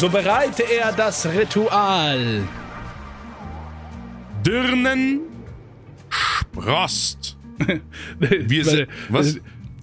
[0.00, 2.48] so bereite er das Ritual.
[4.46, 5.20] Dirnen
[6.08, 7.36] Sprost.
[8.18, 9.38] Wir sind, was?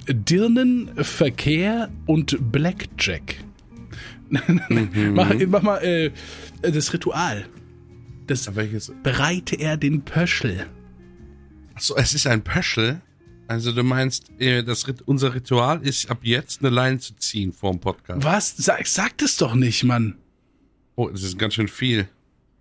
[0.07, 3.35] Dirnen, Verkehr und Blackjack.
[5.11, 6.11] mach, mach mal äh,
[6.63, 7.45] das Ritual.
[8.25, 8.91] Das Welches?
[9.03, 10.65] bereite er den Pöschel.
[11.75, 13.01] Achso, es ist ein Pöschel.
[13.47, 17.71] Also du meinst, äh, das, unser Ritual ist ab jetzt eine Line zu ziehen vor
[17.71, 18.23] dem Podcast.
[18.23, 18.55] Was?
[18.57, 20.15] Sag, sag das doch nicht, Mann.
[20.95, 22.09] Oh, das ist ganz schön viel.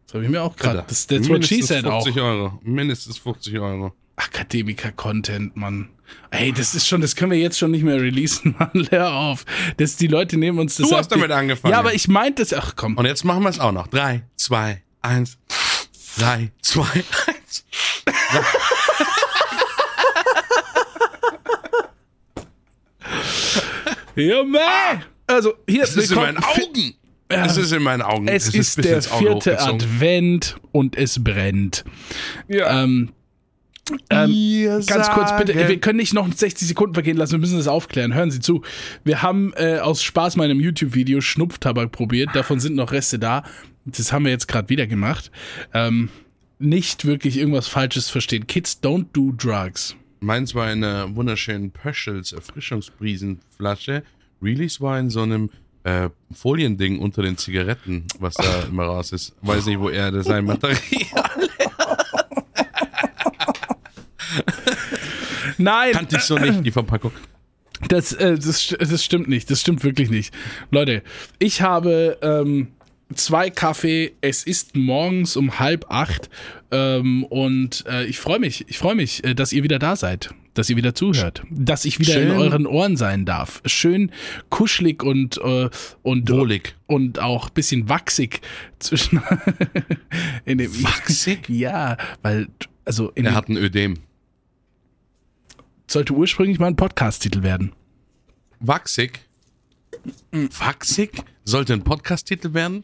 [0.07, 0.85] Das habe ich mir auch gerade.
[0.87, 2.05] Das she Mindestens said auch.
[2.05, 2.61] 50 Euro.
[2.63, 3.93] Mindestens 50 Euro.
[4.17, 5.89] Akademiker-Content, Mann.
[6.31, 8.87] Ey, das ist schon, das können wir jetzt schon nicht mehr releasen, Mann.
[8.91, 9.45] Hör auf.
[9.79, 11.01] Das, die Leute nehmen uns das Du ab.
[11.01, 11.73] hast damit angefangen.
[11.73, 12.53] Ja, aber ich meinte das.
[12.53, 12.97] Ach komm.
[12.97, 13.89] Und jetzt machen wir es auch noch.
[13.89, 15.39] Drei, zwei, eins.
[16.17, 16.85] Drei, zwei,
[17.27, 17.65] eins.
[24.17, 25.05] Ja, man.
[25.27, 26.95] Also, hier Es ist in meinen Augen.
[27.29, 28.29] Es ist in meinen Augen.
[28.29, 29.61] Es ist bis der vierte.
[29.61, 31.85] Advent und es brennt.
[32.49, 32.83] Ja.
[32.83, 33.11] Ähm,
[34.11, 37.69] ähm, Ganz kurz bitte, wir können nicht noch 60 Sekunden vergehen lassen, wir müssen das
[37.69, 38.15] aufklären.
[38.15, 38.63] Hören Sie zu.
[39.05, 43.45] Wir haben äh, aus Spaß meinem YouTube-Video Schnupftabak probiert, davon sind noch Reste da.
[43.85, 45.31] Das haben wir jetzt gerade wieder gemacht.
[45.73, 46.09] Ähm,
[46.59, 48.47] nicht wirklich irgendwas Falsches verstehen.
[48.49, 49.95] Kids don't do drugs.
[50.27, 54.03] Meins war in einer wunderschönen Pöschels Erfrischungsbrisenflasche.
[54.43, 55.51] Reelis war in so einem
[55.85, 59.37] äh, Foliending unter den Zigaretten, was da immer raus ist.
[59.43, 60.81] Weiß nicht, wo er das sein Material.
[65.59, 67.13] Nein, Kannte ich so nicht, die Verpackung.
[67.87, 69.49] das, äh, das, das stimmt nicht.
[69.49, 70.35] Das stimmt wirklich nicht.
[70.73, 71.05] Leute,
[71.39, 72.73] ich habe ähm,
[73.15, 74.13] zwei Kaffee.
[74.21, 76.29] Es ist morgens um halb acht.
[76.71, 80.35] Ähm, und äh, ich freue mich, ich freue mich, äh, dass ihr wieder da seid.
[80.55, 81.43] Dass ihr wieder zuhört.
[81.51, 82.39] Dass ich wieder in Schön.
[82.39, 83.61] euren Ohren sein darf.
[83.67, 84.11] Schön
[84.49, 85.69] kuschelig und, äh,
[86.03, 86.75] und, Wohlig.
[86.87, 88.41] und auch bisschen wachsig
[88.79, 89.21] zwischen.
[90.47, 91.41] in dem, Wachsig?
[91.49, 92.49] Ja, weil,
[92.87, 93.99] also in Er hat ein Ödem.
[95.87, 97.73] sollte ursprünglich mal ein Podcast-Titel werden.
[98.59, 99.21] Wachsig?
[100.33, 101.13] Wachsig?
[101.45, 102.83] Sollte ein Podcast-Titel werden?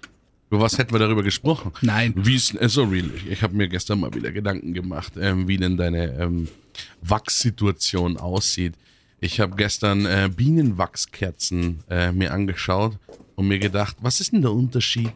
[0.52, 1.72] Über was hätten wir darüber gesprochen?
[1.80, 2.12] Nein.
[2.14, 3.10] Wie ist, äh, so real.
[3.26, 6.46] Ich habe mir gestern mal wieder Gedanken gemacht, ähm, wie denn deine ähm,
[7.00, 8.74] Wachssituation aussieht.
[9.18, 12.98] Ich habe gestern äh, Bienenwachskerzen äh, mir angeschaut
[13.34, 15.14] und mir gedacht, was ist denn der Unterschied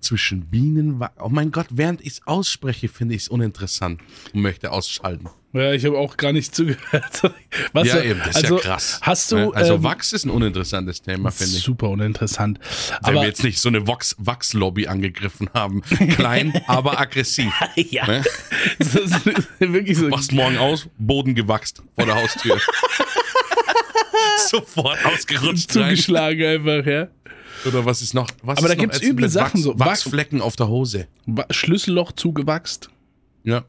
[0.00, 1.14] zwischen Bienenwachs?
[1.20, 4.00] Oh mein Gott, während ich es ausspreche, finde ich es uninteressant
[4.32, 5.28] und möchte ausschalten.
[5.52, 7.22] Ja, ich habe auch gar nicht zugehört.
[7.72, 9.00] Was ja, eben, das also, ist ja krass.
[9.02, 9.36] Hast du.
[9.36, 9.50] Ne?
[9.52, 11.62] also ähm, Wachs ist ein uninteressantes Thema, finde ich.
[11.64, 12.60] Super uninteressant.
[12.60, 15.82] Wenn Aber wir jetzt nicht so eine Wachs- Wachslobby angegriffen haben.
[15.82, 17.52] Klein, aber aggressiv.
[17.74, 18.22] ja, Ne?
[18.78, 19.26] das ist
[19.58, 20.08] wirklich so.
[20.12, 22.60] Wachst morgen aus, Boden gewachst vor der Haustür.
[24.48, 25.96] Sofort ausgerutscht rein.
[25.96, 27.08] zugeschlagen einfach, ja.
[27.66, 28.28] Oder was ist noch?
[28.42, 29.78] Was Aber da gibt's ätzend üble Sachen Wachs, so.
[29.78, 31.06] Wachsflecken auf der Hose.
[31.50, 32.90] Schlüsselloch zugewachst.
[33.44, 33.64] Ja.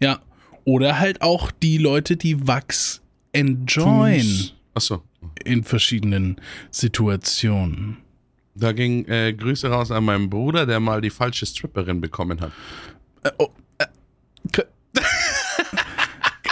[0.00, 0.20] Ja.
[0.64, 3.00] Oder halt auch die Leute, die Wachs
[3.32, 5.02] enjoyen Achso.
[5.44, 6.36] in verschiedenen
[6.70, 7.96] Situationen.
[8.54, 12.52] Da ging äh, Grüße raus an meinen Bruder, der mal die falsche Stripperin bekommen hat.
[13.24, 13.48] Kö-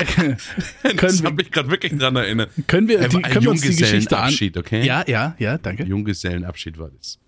[0.96, 2.50] das habe mich gerade wirklich dran erinnert.
[2.66, 4.30] können wir, Äh, die, ein können wir uns die Geschichte an?
[4.30, 4.84] Junggesellenabschied, okay?
[4.84, 5.84] Ja, ja, ja, danke.
[5.84, 7.18] Junggesellenabschied war das.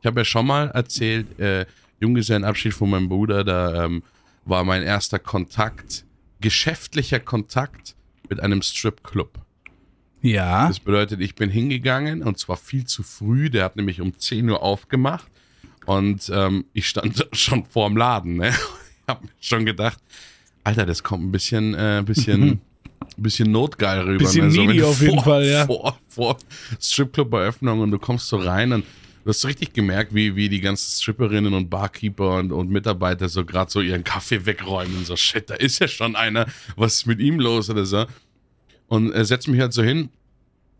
[0.00, 1.66] Ich habe ja schon mal erzählt, äh,
[2.00, 4.02] Junggesellenabschied von meinem Bruder, da ähm,
[4.44, 6.04] war mein erster Kontakt,
[6.40, 7.96] geschäftlicher Kontakt
[8.28, 9.40] mit einem Stripclub.
[10.22, 10.68] Ja.
[10.68, 14.48] Das bedeutet, ich bin hingegangen und zwar viel zu früh, der hat nämlich um 10
[14.50, 15.26] Uhr aufgemacht
[15.86, 18.36] und ähm, ich stand schon vorm Laden.
[18.36, 18.48] Ne?
[18.48, 19.98] Ich habe mir schon gedacht,
[20.66, 22.60] Alter, das kommt ein bisschen, äh, bisschen,
[23.16, 24.18] bisschen notgeil rüber.
[24.18, 24.52] Bisschen ne?
[24.52, 25.64] So, needy auf jeden vor, Fall, ja.
[25.64, 26.38] Vor, vor
[26.80, 28.84] Stripclub-Eröffnung und du kommst so rein und
[29.22, 33.44] du hast richtig gemerkt, wie, wie die ganzen Stripperinnen und Barkeeper und, und Mitarbeiter so
[33.44, 35.04] gerade so ihren Kaffee wegräumen.
[35.04, 36.46] So, shit, da ist ja schon einer.
[36.74, 38.04] Was ist mit ihm los oder so?
[38.88, 40.08] Und er setzt mich halt so hin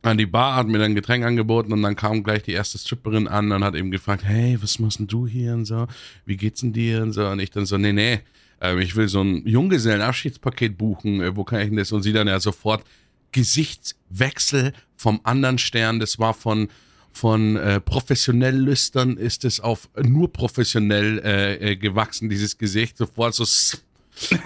[0.02, 2.78] an die Bar, hat mir dann ein Getränk angeboten und dann kam gleich die erste
[2.78, 5.86] Stripperin an und hat eben gefragt, hey, was machst denn du hier und so?
[6.24, 7.28] Wie geht's denn dir und so?
[7.28, 8.20] Und ich dann so, nee, nee,
[8.60, 11.92] ähm, ich will so ein Junggesellenabschiedspaket buchen, äh, wo kann ich denn das?
[11.92, 12.84] Und sie dann ja sofort
[13.32, 16.68] Gesichtswechsel vom anderen Stern, das war von
[17.16, 22.98] von äh, professionell lüstern ist es auf nur professionell äh, äh, gewachsen, dieses Gesicht.
[22.98, 23.44] Sofort so,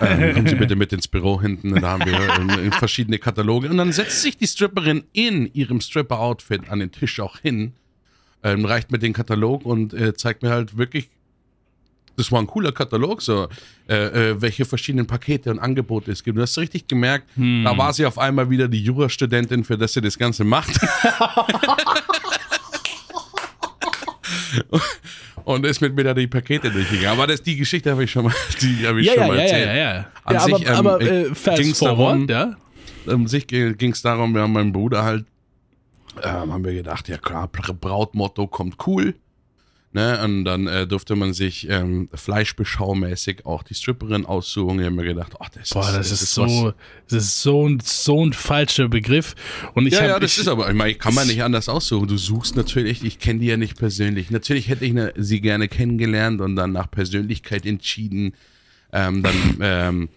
[0.00, 3.68] ähm, kommen Sie bitte mit ins Büro hinten, da haben wir ähm, verschiedene Kataloge.
[3.68, 7.72] Und dann setzt sich die Stripperin in ihrem Stripper-Outfit an den Tisch auch hin,
[8.44, 11.10] ähm, reicht mir den Katalog und äh, zeigt mir halt wirklich,
[12.16, 13.48] das war ein cooler Katalog, so,
[13.88, 16.36] äh, äh, welche verschiedenen Pakete und Angebote es gibt.
[16.36, 20.00] Du hast richtig gemerkt, da war sie auf einmal wieder die Jurastudentin, für das sie
[20.00, 20.78] das Ganze macht.
[25.44, 27.18] und ist mit mir da die Pakete durchgegangen.
[27.18, 29.36] Aber das, die Geschichte habe ich schon mal, die habe ich Ja, schon ja, mal
[29.38, 29.66] ja, ja, erzählt.
[29.66, 30.06] ja, ja.
[30.24, 32.56] An ja sich, aber ähm, aber äh, ging's forward, darum-
[33.06, 33.12] ja?
[33.14, 35.24] um sich ging es darum, wir haben meinen Bruder halt,
[36.22, 39.14] ähm, haben wir gedacht, ja klar, Bra- Brautmotto kommt cool.
[39.92, 44.78] Ne, und dann äh, durfte man sich ähm, fleischbeschaumäßig auch die Stripperin aussuchen.
[44.78, 46.72] Ich habe mir gedacht, ach, das, Boah, das, ist was- so,
[47.08, 49.34] das ist so ein, so ein falscher Begriff.
[49.74, 51.68] Und ich Ja, hab, ja, das ich, ist aber, ich meine, kann man nicht anders
[51.68, 52.06] aussuchen.
[52.06, 54.30] Du suchst natürlich, ich kenne die ja nicht persönlich.
[54.30, 58.34] Natürlich hätte ich ne, sie gerne kennengelernt und dann nach Persönlichkeit entschieden.
[58.92, 60.08] Ähm, dann, ähm,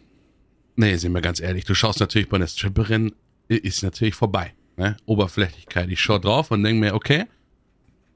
[0.76, 3.12] nee, sind wir ganz ehrlich, du schaust natürlich bei einer Stripperin,
[3.48, 4.54] ist natürlich vorbei.
[4.78, 4.98] Ne?
[5.06, 5.90] Oberflächlichkeit.
[5.90, 7.26] Ich schaue drauf und denke mir, okay,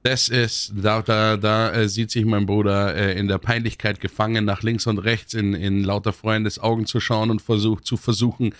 [0.04, 4.46] das ist, da, da, da äh, sieht sich mein Bruder äh, in der Peinlichkeit gefangen,
[4.46, 8.54] nach links und rechts in, in lauter Freundes Augen zu schauen und versucht zu versuchen,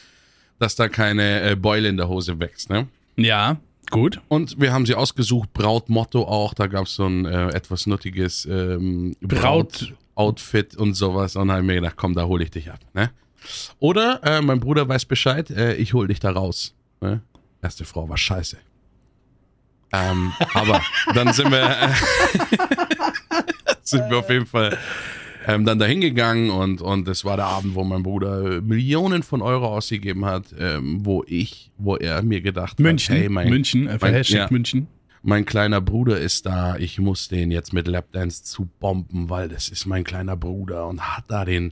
[0.60, 2.70] dass da keine äh, Beule in der Hose wächst.
[2.70, 2.88] Ne?
[3.16, 3.58] Ja,
[3.92, 4.20] gut.
[4.28, 6.54] Und wir haben sie ausgesucht, Brautmotto auch.
[6.54, 11.36] Da gab es so ein etwas nuttiges ähm, Braut- Braut-Outfit und sowas.
[11.36, 12.80] Und dann habe mir gedacht, komm, da hole ich dich ab.
[12.94, 13.12] Ne?
[13.80, 16.74] Oder mein Bruder weiß Bescheid, ich hole dich da raus.
[17.00, 17.22] Ne?
[17.62, 18.58] Erste Frau war scheiße.
[19.94, 20.82] Ähm, aber
[21.14, 21.88] dann sind wir, äh,
[23.84, 24.78] sind wir auf jeden Fall
[25.46, 29.42] ähm, dann dahin gegangen und, und das war der Abend, wo mein Bruder Millionen von
[29.42, 33.88] Euro ausgegeben hat, ähm, wo ich, wo er mir gedacht München, hat, hey, mein, München,
[33.88, 34.48] einfach mein- Hashtag ja.
[34.52, 34.88] München.
[35.24, 39.70] mein kleiner Bruder ist da, ich muss den jetzt mit Lapdance zu bomben, weil das
[39.70, 41.72] ist mein kleiner Bruder und hat da den,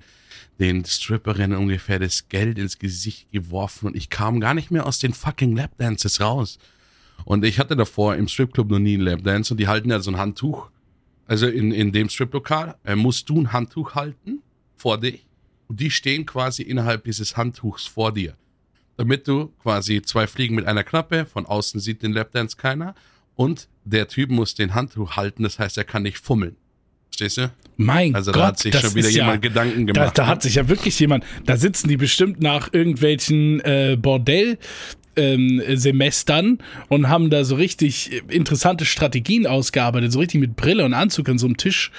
[0.57, 4.99] den Stripperinnen ungefähr das Geld ins Gesicht geworfen und ich kam gar nicht mehr aus
[4.99, 6.59] den fucking Lapdances raus.
[7.23, 10.11] Und ich hatte davor im Stripclub noch nie einen Lapdance und die halten ja so
[10.11, 10.69] ein Handtuch.
[11.27, 14.41] Also in, in dem Striplokal äh, musst du ein Handtuch halten
[14.75, 15.25] vor dich
[15.67, 18.35] und die stehen quasi innerhalb dieses Handtuchs vor dir.
[18.97, 22.95] Damit du quasi zwei Fliegen mit einer Klappe, von außen sieht den Lapdance keiner
[23.35, 26.55] und der Typ muss den Handtuch halten, das heißt, er kann nicht fummeln.
[27.07, 27.51] Verstehst du?
[27.77, 30.17] Mein Also Gott, da hat sich schon wieder jemand ja, Gedanken da, gemacht.
[30.17, 34.57] da hat sich ja wirklich jemand, da sitzen die bestimmt nach irgendwelchen äh, Bordell.
[35.15, 36.57] Ähm, Semestern
[36.89, 41.37] und haben da so richtig interessante Strategien ausgearbeitet, so richtig mit Brille und Anzug an
[41.37, 41.91] so einem Tisch.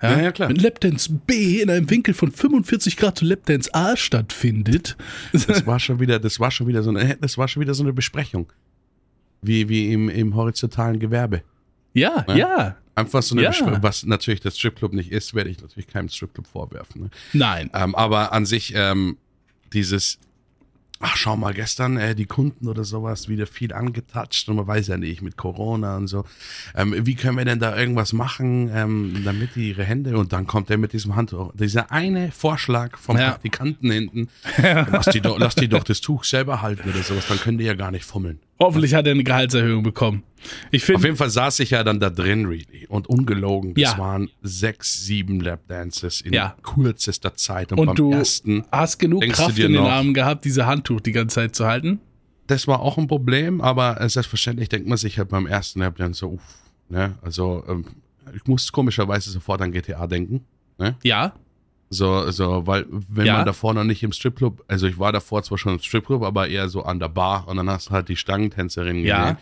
[0.00, 0.48] Ja, ja, klar.
[0.48, 4.96] Wenn Lapdance B in einem Winkel von 45 Grad zu Lapdance A stattfindet.
[5.32, 7.82] Das war schon wieder, das war schon wieder so eine, das war schon wieder so
[7.82, 8.52] eine Besprechung.
[9.42, 11.42] Wie, wie im, im horizontalen Gewerbe.
[11.94, 12.38] ja, Ne?
[12.38, 12.76] ja.
[12.94, 13.50] Einfach so eine Ja.
[13.50, 17.02] Besprechung, was natürlich das Stripclub nicht ist, werde ich natürlich keinem Stripclub vorwerfen.
[17.02, 17.10] Ne?
[17.32, 17.70] Nein.
[17.72, 19.16] Ähm, aber an sich ähm,
[19.72, 20.18] dieses,
[21.00, 24.88] ach schau mal, gestern äh, die Kunden oder sowas wieder viel angetatscht und man weiß
[24.88, 26.24] ja nicht mit Corona und so.
[26.74, 30.46] Ähm, wie können wir denn da irgendwas machen, ähm, damit die ihre Hände und dann
[30.46, 31.52] kommt er mit diesem Handtuch.
[31.54, 33.30] Dieser eine Vorschlag vom Ja.
[33.30, 34.28] Praktikanten hinten,
[34.62, 37.64] lass die, doch, lass die doch das Tuch selber halten oder sowas, dann können die
[37.64, 38.40] ja gar nicht fummeln.
[38.60, 40.22] Hoffentlich hat er eine Gehaltserhöhung bekommen.
[40.70, 42.86] Ich Auf finde, jeden Fall saß ich ja dann da drin, really.
[42.88, 43.98] Und ungelogen, das Ja.
[43.98, 46.56] waren sechs, sieben Lapdances in Ja.
[46.62, 47.72] kürzester Zeit.
[47.72, 51.00] Und, und beim du ersten, hast genug Kraft in den noch- Armen gehabt, diese Handtuch
[51.00, 52.00] die ganze Zeit zu halten.
[52.46, 56.20] das war auch ein Problem, aber äh, selbstverständlich denkt man sich halt beim ersten Lapdance
[56.20, 56.42] so, uff,
[56.88, 57.18] ne?
[57.20, 57.84] Also, ähm,
[58.34, 60.46] ich muss komischerweise sofort an GTA denken.
[60.78, 60.96] Ne?
[61.02, 61.34] Ja,
[61.90, 63.36] So, so, weil wenn Ja.
[63.38, 66.46] man davor noch nicht im Stripclub, also ich war davor zwar schon im Stripclub, aber
[66.48, 69.20] eher so an der Bar und dann hast du halt die Stangentänzerin Ja.
[69.32, 69.38] gesehen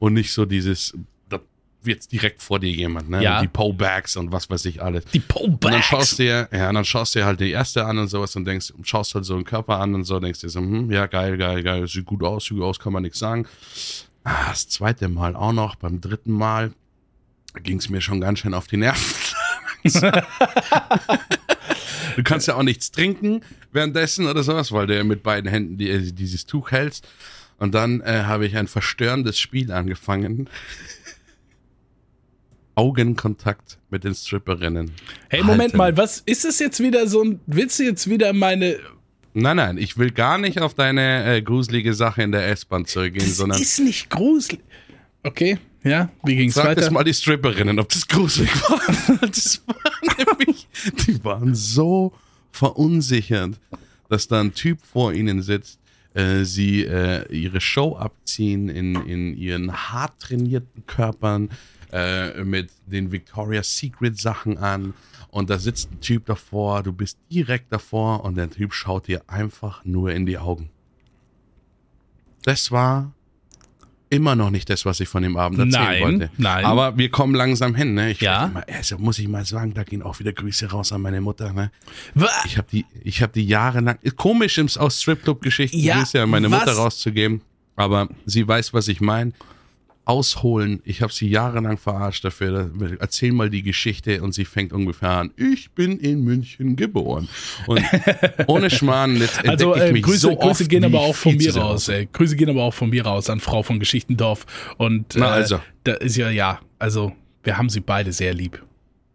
[0.00, 0.92] und nicht so dieses,
[1.28, 1.38] da
[1.82, 3.22] wird direkt vor dir jemand, ne?
[3.22, 3.40] Ja.
[3.40, 5.04] Die Powbacks und was weiß ich alles.
[5.14, 7.84] die Und dann schaust du dir, ja, und dann schaust du dir halt die erste
[7.84, 10.48] an und sowas und denkst, schaust halt so einen Körper an und so, denkst dir
[10.48, 13.20] so, hm, ja, geil, geil, geil, sieht gut aus, sieht gut aus, kann man nichts
[13.20, 13.46] sagen.
[14.24, 16.72] Ah, das zweite Mal auch noch, beim dritten Mal
[17.62, 19.14] ging es mir schon ganz schön auf die Nerven.
[22.16, 23.40] du kannst ja auch nichts trinken
[23.72, 27.08] währenddessen oder sowas, weil du ja mit beiden Händen die, äh, dieses Tuch hältst.
[27.58, 30.48] Und dann äh, habe ich ein verstörendes Spiel angefangen.
[32.74, 34.90] Augenkontakt mit den Stripperinnen.
[35.28, 35.76] Hey, Moment halten.
[35.76, 38.78] mal, was ist es jetzt wieder so ein, willst du jetzt wieder meine,
[39.36, 43.26] Nein, nein, ich will gar nicht auf deine äh, gruselige Sache in der S-Bahn zurückgehen,
[43.26, 44.60] das sondern ist nicht gruselig.
[45.24, 46.90] Okay, ja, wie ging's sag weiter?
[46.90, 48.80] mal die Stripperinnen, ob das gruselig war.
[49.20, 49.76] Das war
[50.18, 50.66] nämlich,
[51.06, 52.12] die waren so
[52.50, 53.60] verunsichert,
[54.08, 55.78] dass da ein Typ vor ihnen sitzt,
[56.14, 61.50] äh, sie äh, ihre Show abziehen in, in ihren hart trainierten Körpern
[61.92, 64.94] äh, mit den Victoria's Secret Sachen an
[65.30, 69.22] und da sitzt ein Typ davor, du bist direkt davor und der Typ schaut dir
[69.26, 70.70] einfach nur in die Augen.
[72.44, 73.13] Das war
[74.10, 76.30] immer noch nicht das, was ich von dem Abend erzählen Nein, wollte.
[76.36, 76.64] nein.
[76.64, 77.94] Aber wir kommen langsam hin.
[77.94, 78.12] Ne?
[78.12, 78.46] Ich Ja.
[78.46, 81.52] Immer, also muss ich mal sagen, da gehen auch wieder Grüße raus an meine Mutter.
[81.52, 81.70] Ne?
[82.44, 86.60] Ich habe die, ich habe die jahrelang, komisch aus Stripclub-Geschichten, Ja, Grüße an meine was?
[86.60, 87.40] Mutter rauszugeben,
[87.76, 89.32] aber sie weiß, was ich meine.
[90.04, 90.80] Ausholen.
[90.84, 92.70] Ich habe sie jahrelang verarscht dafür.
[93.00, 95.30] Erzähl mal die Geschichte und sie fängt ungefähr an.
[95.36, 97.28] Ich bin in München geboren.
[97.66, 97.82] Und
[98.46, 101.10] ohne Schmarrn, jetzt entdecke Also ich äh, mich Grüße, so oft, Grüße gehen aber ich
[101.10, 101.88] auch von mir raus.
[101.88, 102.08] Ey.
[102.12, 104.46] Grüße gehen aber auch von mir raus an Frau von Geschichtendorf.
[104.76, 105.60] Und äh, Na also.
[105.84, 108.62] da ist ja, ja, also wir haben sie beide sehr lieb.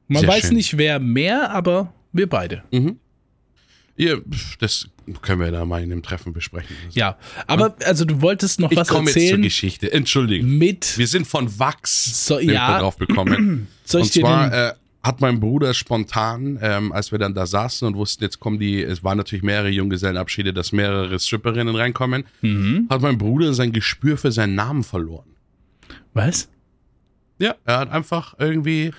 [0.08, 0.56] Man Sehr weiß schön.
[0.56, 2.64] nicht, wer mehr, aber wir beide.
[3.96, 4.90] Ja, pf, das
[5.22, 6.76] können wir da mal in dem Treffen besprechen.
[6.92, 9.92] Ja, aber also du wolltest noch Ich was komme jetzt zur erzählen Geschichte.
[9.92, 10.58] Entschuldigung.
[10.58, 10.98] mit.
[10.98, 12.80] Wir sind von Wachs So, ja.
[12.80, 13.68] drauf bekommen.
[13.86, 14.74] Soll ich und zwar äh,
[15.04, 18.82] hat mein Bruder spontan, ähm, als wir dann da saßen und wussten, jetzt kommen die,
[18.82, 22.88] es waren natürlich mehrere Junggesellenabschiede, dass mehrere Stripperinnen reinkommen, Mhm.
[22.90, 25.26] hat mein Bruder sein Gespür für seinen Namen verloren.
[26.14, 26.50] Was?
[27.40, 28.92] Ja, er hat einfach irgendwie.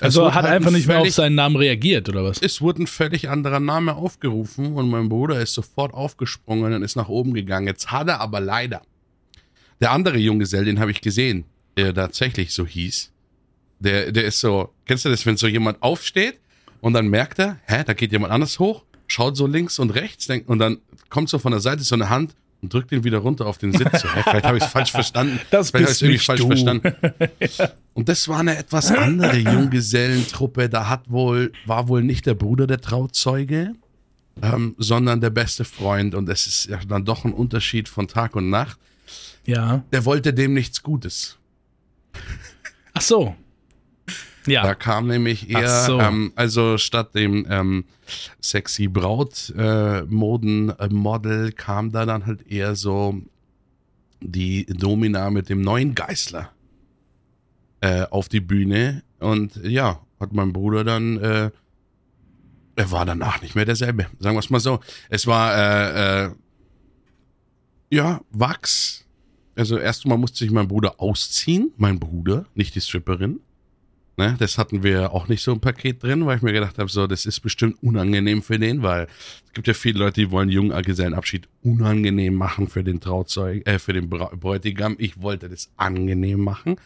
[0.00, 2.40] Also wurde hat halt einfach ein nicht mehr auf seinen Namen reagiert, oder was?
[2.40, 6.96] Es wurde ein völlig anderer Name aufgerufen und mein Bruder ist sofort aufgesprungen und ist
[6.96, 7.66] nach oben gegangen.
[7.66, 8.82] Jetzt hat er aber leider.
[9.80, 11.44] Der andere Junggesell, den habe ich gesehen,
[11.78, 13.12] der tatsächlich so hieß.
[13.78, 16.38] Der, der ist so, kennst du das, wenn so jemand aufsteht
[16.82, 20.26] und dann merkt er, hä, da geht jemand anders hoch, schaut so links und rechts
[20.26, 23.18] denkt, und dann kommt so von der Seite so eine Hand und drückt ihn wieder
[23.18, 23.90] runter auf den Sitz.
[24.00, 25.40] So, hä, vielleicht habe ich es falsch verstanden.
[25.50, 26.46] Das vielleicht bist nicht falsch du.
[26.46, 26.94] verstanden.
[27.94, 30.68] Und das war eine etwas andere Junggesellentruppe.
[30.68, 33.72] Da hat wohl, war wohl nicht der Bruder der Trauzeuge,
[34.42, 36.14] ähm, sondern der beste Freund.
[36.14, 38.78] Und es ist ja dann doch ein Unterschied von Tag und Nacht.
[39.44, 39.82] Ja.
[39.92, 41.36] Der wollte dem nichts Gutes.
[42.94, 43.36] Ach so.
[44.46, 44.62] Ja.
[44.62, 46.00] Da kam nämlich eher, so.
[46.00, 47.84] ähm, also statt dem ähm,
[48.40, 53.20] sexy Braut äh, Moden äh, Model kam da dann halt eher so
[54.20, 56.50] die Domina mit dem neuen Geißler
[57.80, 61.50] äh, auf die Bühne und ja, hat mein Bruder dann äh,
[62.76, 64.80] er war danach nicht mehr derselbe, sagen wir es mal so.
[65.10, 66.30] Es war äh,
[67.90, 69.04] ja, Wachs.
[69.56, 73.40] Also erstmal musste sich mein Bruder ausziehen, mein Bruder, nicht die Stripperin.
[74.20, 76.90] Ne, das hatten wir auch nicht so im Paket drin, weil ich mir gedacht habe,
[76.90, 79.04] so, das ist bestimmt unangenehm für den, weil
[79.46, 83.94] es gibt ja viele Leute, die wollen Junggesellenabschied unangenehm machen für den Trauzeug, äh, für
[83.94, 84.96] den Bräutigam.
[84.98, 86.76] Ich wollte das angenehm machen.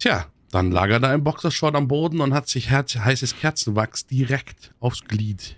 [0.00, 4.06] Tja, dann lag er da im Boxershort am Boden und hat sich herz heißes Kerzenwachs
[4.06, 5.54] direkt aufs Glied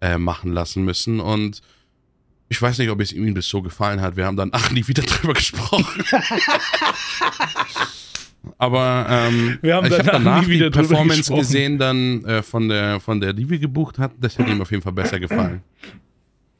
[0.00, 1.62] äh, machen lassen müssen und
[2.48, 4.16] ich weiß nicht, ob es ihm das so gefallen hat.
[4.16, 5.86] Wir haben dann ach nie wieder drüber gesprochen.
[8.58, 11.38] Aber ähm, Wir haben ich habe danach die Performance gesprochen.
[11.40, 14.20] gesehen, dann äh, von der von der, die wir gebucht hatten.
[14.20, 15.62] Das hätte ihm auf jeden Fall besser gefallen.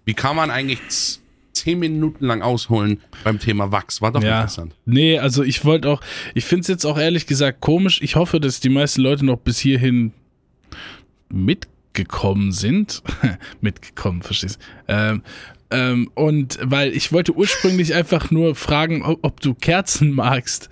[0.05, 0.79] Wie kann man eigentlich
[1.53, 4.03] zehn Minuten lang ausholen beim Thema Wachs?
[4.03, 4.41] War doch Ja.
[4.43, 4.75] interessant.
[4.85, 6.01] Nee, also ich wollte auch,
[6.35, 8.01] ich finde es jetzt auch ehrlich gesagt komisch.
[8.03, 10.13] Ich hoffe, dass die meisten Leute noch bis hierhin
[11.29, 13.03] mitgekommen sind.
[13.61, 14.93] mitgekommen, verstehst du?
[14.93, 15.23] Ähm,
[15.71, 20.69] ähm, und weil ich wollte ursprünglich einfach nur fragen, ob, ob du Kerzen magst.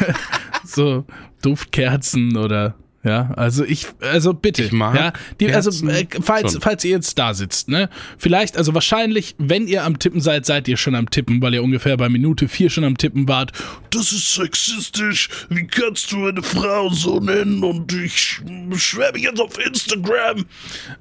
[0.64, 1.04] so
[1.42, 6.60] Duftkerzen oder ja, also ich, also bitte, Ich mag ja, die, also äh, falls, schon.
[6.60, 10.68] falls ihr jetzt da sitzt, ne, vielleicht, also wahrscheinlich, wenn ihr am Tippen seid, seid
[10.68, 13.50] ihr schon am Tippen, weil ihr ungefähr bei Minute vier schon am Tippen wart.
[13.90, 15.28] Das ist sexistisch.
[15.48, 17.64] Wie kannst du eine Frau so nennen?
[17.64, 20.44] Und ich beschwere mich jetzt auf Instagram.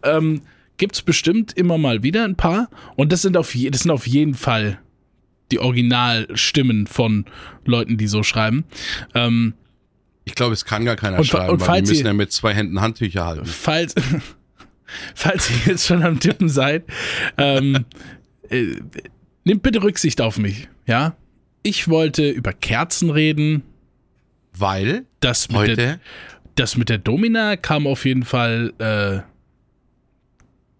[0.01, 0.41] Ähm,
[0.81, 2.67] gibt's bestimmt immer mal wieder ein paar.
[2.95, 4.79] Und das sind auf, je, das sind auf jeden Fall
[5.51, 7.25] die Originalstimmen von
[7.65, 8.63] Leuten, die so schreiben.
[9.13, 9.53] Ähm,
[10.25, 12.31] Ich glaube, es kann gar keiner Und schreiben, und weil falls die müssen ja mit
[12.31, 13.45] zwei Händen Handtücher halten.
[13.45, 13.93] falls,
[15.15, 16.83] falls ihr jetzt schon am Tippen seid,
[17.37, 17.85] ähm,
[18.49, 18.77] äh,
[19.43, 21.15] nehmt bitte Rücksicht auf mich, ja?
[21.61, 23.61] Ich wollte über Kerzen reden.
[24.57, 25.61] Weil Das mit, der,
[25.91, 25.99] heute,
[26.55, 29.30] das mit der Domina kam auf jeden Fall äh,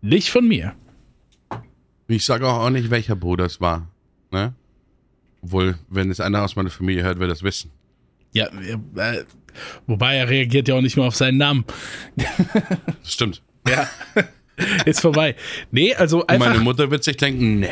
[0.01, 0.73] nicht von mir.
[2.07, 3.87] ich sage auch, nicht, welcher Bruder es war.
[4.31, 4.53] Ne?
[5.41, 7.71] Obwohl, wenn es einer aus meiner Familie hört, wird das wissen.
[8.33, 8.47] Ja,
[8.95, 9.23] äh,
[9.87, 11.65] wobei er reagiert ja auch nicht mehr auf seinen Namen.
[13.03, 13.41] Stimmt.
[13.67, 13.89] Ja.
[14.85, 15.35] Ist vorbei.
[15.71, 16.47] Nee, also Und einfach.
[16.49, 17.71] meine Mutter wird sich denken, ne.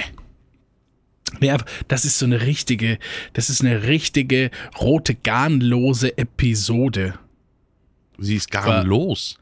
[1.39, 2.97] Nee, aber das ist so eine richtige,
[3.33, 4.49] das ist eine richtige
[4.81, 7.13] rote garnlose Episode.
[8.17, 9.37] Sie ist gar War- los.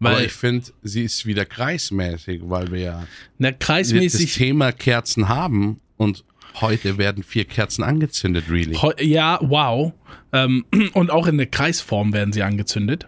[0.00, 0.08] Ja.
[0.10, 3.06] Aber Weil, ich finde, sie ist wieder kreismäßig, weil wir ja
[3.38, 6.24] na, das kreismäßig, Thema Kerzen haben und
[6.60, 8.76] heute werden vier Kerzen angezündet, really.
[9.00, 9.92] ja, wow.
[10.32, 13.06] Ähm, und auch in der Kreisform werden sie angezündet.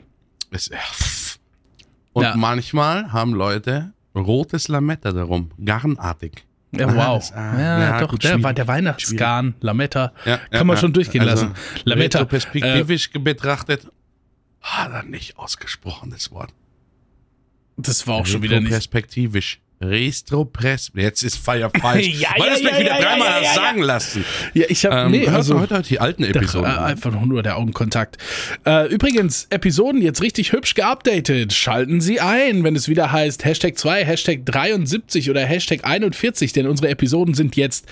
[2.13, 2.35] Und Ja.
[2.37, 6.45] manchmal haben Leute rotes Lametta darum, garnartig.
[6.73, 7.19] Ja, Ah, wow.
[7.19, 11.23] das- ah, ja, ja, doch, gut, der, der Weihnachtsgarn, Lametta, Ja, kann man schon durchgehen
[11.29, 11.55] Also, lassen.
[11.85, 13.87] Lametta, äh, Retroperspektivisch betrachtet,
[14.61, 16.53] hat er nicht ausgesprochen, das Wort.
[17.89, 18.67] Das war auch schon wieder nicht.
[18.67, 19.61] Retroperspektivisch.
[19.81, 20.91] Restropress.
[20.95, 21.37] Jetzt ist
[21.81, 22.07] falsch.
[22.07, 23.55] Ja, Weil ja, es mich ja, wieder ja, dreimal ja, ja, ja.
[23.55, 24.25] sagen lassen.
[24.53, 26.71] Ja, ich habe Ähm, nee, also du heute die alten Episoden?
[26.71, 28.19] äh, einfach nur der Augenkontakt.
[28.67, 31.53] Äh, übrigens, Episoden jetzt richtig hübsch geupdatet.
[31.55, 36.67] Schalten Sie ein, wenn es wieder heißt Hashtag 2, Hashtag 73 oder Hashtag 41, denn
[36.67, 37.87] unsere Episoden sind jetzt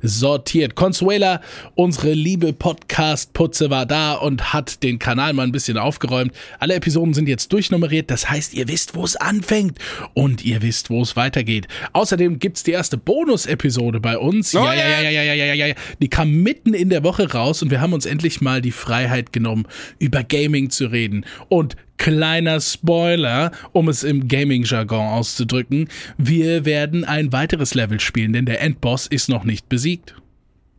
[0.00, 0.76] sortiert.
[0.76, 1.40] Consuela,
[1.74, 6.32] unsere liebe Podcast-Putze, war da und hat den Kanal mal ein bisschen aufgeräumt.
[6.60, 9.78] Alle Episoden sind jetzt durchnummeriert, das heißt, ihr wisst, wo es anfängt
[10.14, 11.68] und ihr wisst, wo es weitergeht weitergeht.
[11.92, 14.54] Außerdem gibt es die erste Bonus-Episode bei uns.
[14.54, 15.74] Oh ja, ja, ja, ja, ja, ja, ja, ja.
[16.00, 19.32] Die kam mitten in der Woche raus und wir haben uns endlich mal die Freiheit
[19.32, 19.66] genommen,
[19.98, 21.24] über Gaming zu reden.
[21.48, 28.46] Und kleiner Spoiler, um es im Gaming-Jargon auszudrücken, wir werden ein weiteres Level spielen, denn
[28.46, 30.14] der Endboss ist noch nicht besiegt.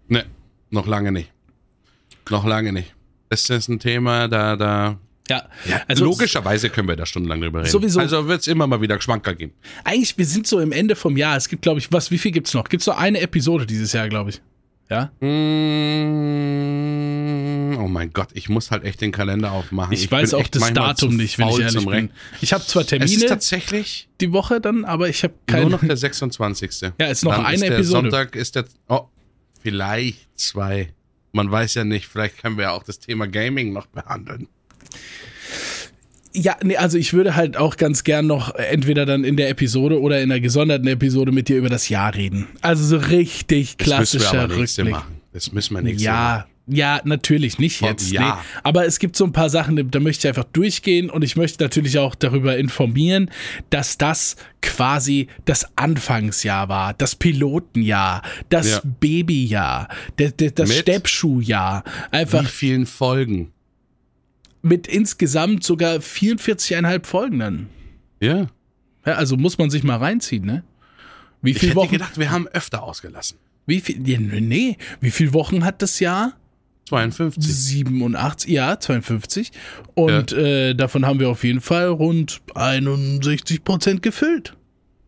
[0.07, 0.25] Ne,
[0.69, 1.31] noch lange nicht.
[2.29, 2.93] Noch lange nicht.
[3.29, 5.43] Das ist ein Thema, da, da ja,
[5.87, 7.69] Also logischerweise können wir da stundenlang drüber reden.
[7.71, 7.99] Sowieso.
[7.99, 9.53] Also wird es immer mal wieder Schwanker geben.
[9.85, 11.37] Eigentlich, wir sind so im Ende vom Jahr.
[11.37, 12.67] Es gibt, glaube ich, was, wie viel gibt's noch?
[12.67, 14.41] Gibt's noch eine Episode dieses Jahr, glaube ich.
[14.89, 15.11] Ja?
[15.25, 16.43] Mm,
[17.79, 19.93] Oh mein Gott, ich muss halt echt den Kalender aufmachen.
[19.93, 22.09] Ich, weiß bin auch das Datum nicht, wenn ich ehrlich bin.
[22.41, 25.63] Ich habe zwar Es ist Termine tatsächlich die Woche dann, aber ich habe keine.
[25.63, 26.91] nur noch der 26.
[26.99, 28.11] Ja, ist noch Dann eine ist der Episode.
[28.11, 28.65] Sonntag ist der.
[28.87, 29.07] Oh,
[29.61, 30.93] vielleicht zwei.
[31.31, 34.47] Man weiß ja nicht, vielleicht können wir ja auch das Thema Gaming noch behandeln.
[36.35, 40.01] Ja, nee, also ich würde halt auch ganz gern noch entweder dann in der Episode
[40.01, 42.47] oder in der gesonderten Episode mit dir über das Jahr reden.
[42.62, 44.89] Also so richtig Das müssen wir klassischer aber Rückblick.
[44.91, 45.13] machen.
[45.31, 46.00] Das müssen wir machen.
[46.00, 48.09] Ja, ja, natürlich nicht jetzt.
[48.12, 48.35] ja.
[48.35, 48.41] Nee.
[48.63, 51.62] Aber es gibt so ein paar Sachen, da möchte ich einfach durchgehen und ich möchte
[51.63, 53.29] natürlich auch darüber informieren,
[53.69, 58.81] dass das quasi das Anfangsjahr war, das Pilotenjahr, das Ja.
[58.83, 60.77] Babyjahr, das, das, das Mit?
[60.79, 61.83] Steppschuhjahr.
[62.09, 63.51] Einfach Wie vielen Folgen?
[64.63, 67.70] Mit insgesamt sogar 44,5 Folgen dann.
[68.20, 68.48] Ja.
[69.05, 70.63] Ja, also muss man sich mal reinziehen, ne?
[71.41, 71.91] Wie Ich hätte Wochen?
[71.91, 73.38] gedacht, wir haben öfter ausgelassen.
[73.65, 74.08] Wie viel?
[74.08, 76.34] Ja, nee, wie viele Wochen hat das Jahr?
[76.89, 77.43] 52.
[77.43, 79.51] 87, ja, 52.
[79.93, 84.56] Und äh, davon haben wir auf jeden Fall rund 61 Prozent gefüllt.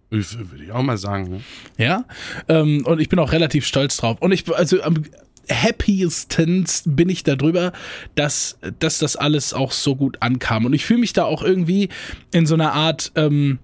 [0.09, 1.29] Würde ich auch mal sagen.
[1.29, 1.41] Ne?
[1.77, 2.05] Ja.
[2.47, 4.21] Ähm, und ich bin auch relativ stolz drauf.
[4.21, 5.03] Und ich, also am
[5.51, 7.73] happiestens bin ich darüber,
[8.15, 10.65] dass, dass das alles auch so gut ankam.
[10.65, 11.89] Und ich fühle mich da auch irgendwie
[12.31, 13.59] in so einer Art, ähm,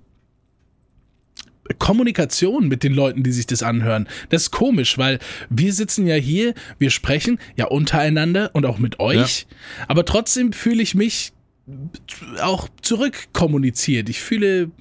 [1.79, 4.07] Kommunikation mit den Leuten, die sich das anhören.
[4.29, 8.99] Das ist komisch, weil wir sitzen ja hier, wir sprechen ja untereinander und auch mit
[8.99, 9.47] euch,
[9.87, 11.33] aber trotzdem fühle ich mich
[12.41, 14.09] auch zurückkommuniziert.
[14.09, 14.71] Ich fühle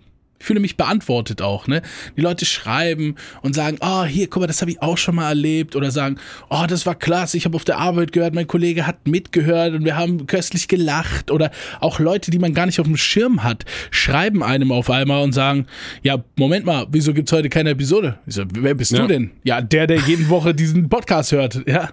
[0.41, 1.83] fühle mich beantwortet auch, ne?
[2.17, 5.29] Die Leute schreiben und sagen, oh, hier, guck mal, das habe ich auch schon mal
[5.29, 6.17] erlebt oder sagen,
[6.49, 9.85] oh, das war klasse, ich habe auf der Arbeit gehört, mein Kollege hat mitgehört und
[9.85, 11.51] wir haben köstlich gelacht oder
[11.81, 15.33] auch Leute, die man gar nicht auf dem Schirm hat, schreiben einem auf einmal und
[15.33, 15.67] sagen,
[16.03, 18.19] ja, Moment mal, wieso gibt's heute keine Episode?
[18.27, 19.03] Ich so, wer bist Ja.
[19.03, 19.31] du denn?
[19.45, 21.91] Ja, der, der jeden Woche diesen Podcast hört, ja.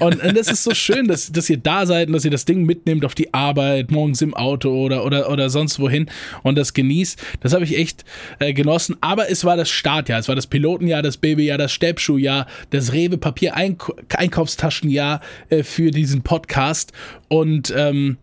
[0.00, 2.44] Und, und das ist so schön, dass, dass ihr da seid und dass ihr das
[2.44, 6.06] Ding mitnehmt auf die Arbeit, morgens im Auto oder, oder, oder sonst wohin
[6.42, 7.22] und das genießt.
[7.40, 7.85] Das habe ich echt
[8.38, 8.96] äh, genossen.
[9.00, 13.18] Aber es war das Startjahr, es war das Pilotenjahr, das Babyjahr, das Steppschuhjahr, das Rewe
[13.18, 16.92] Papier -Eink Einkaufstaschenjahr äh, für diesen Podcast.
[17.28, 18.18] Und ähm,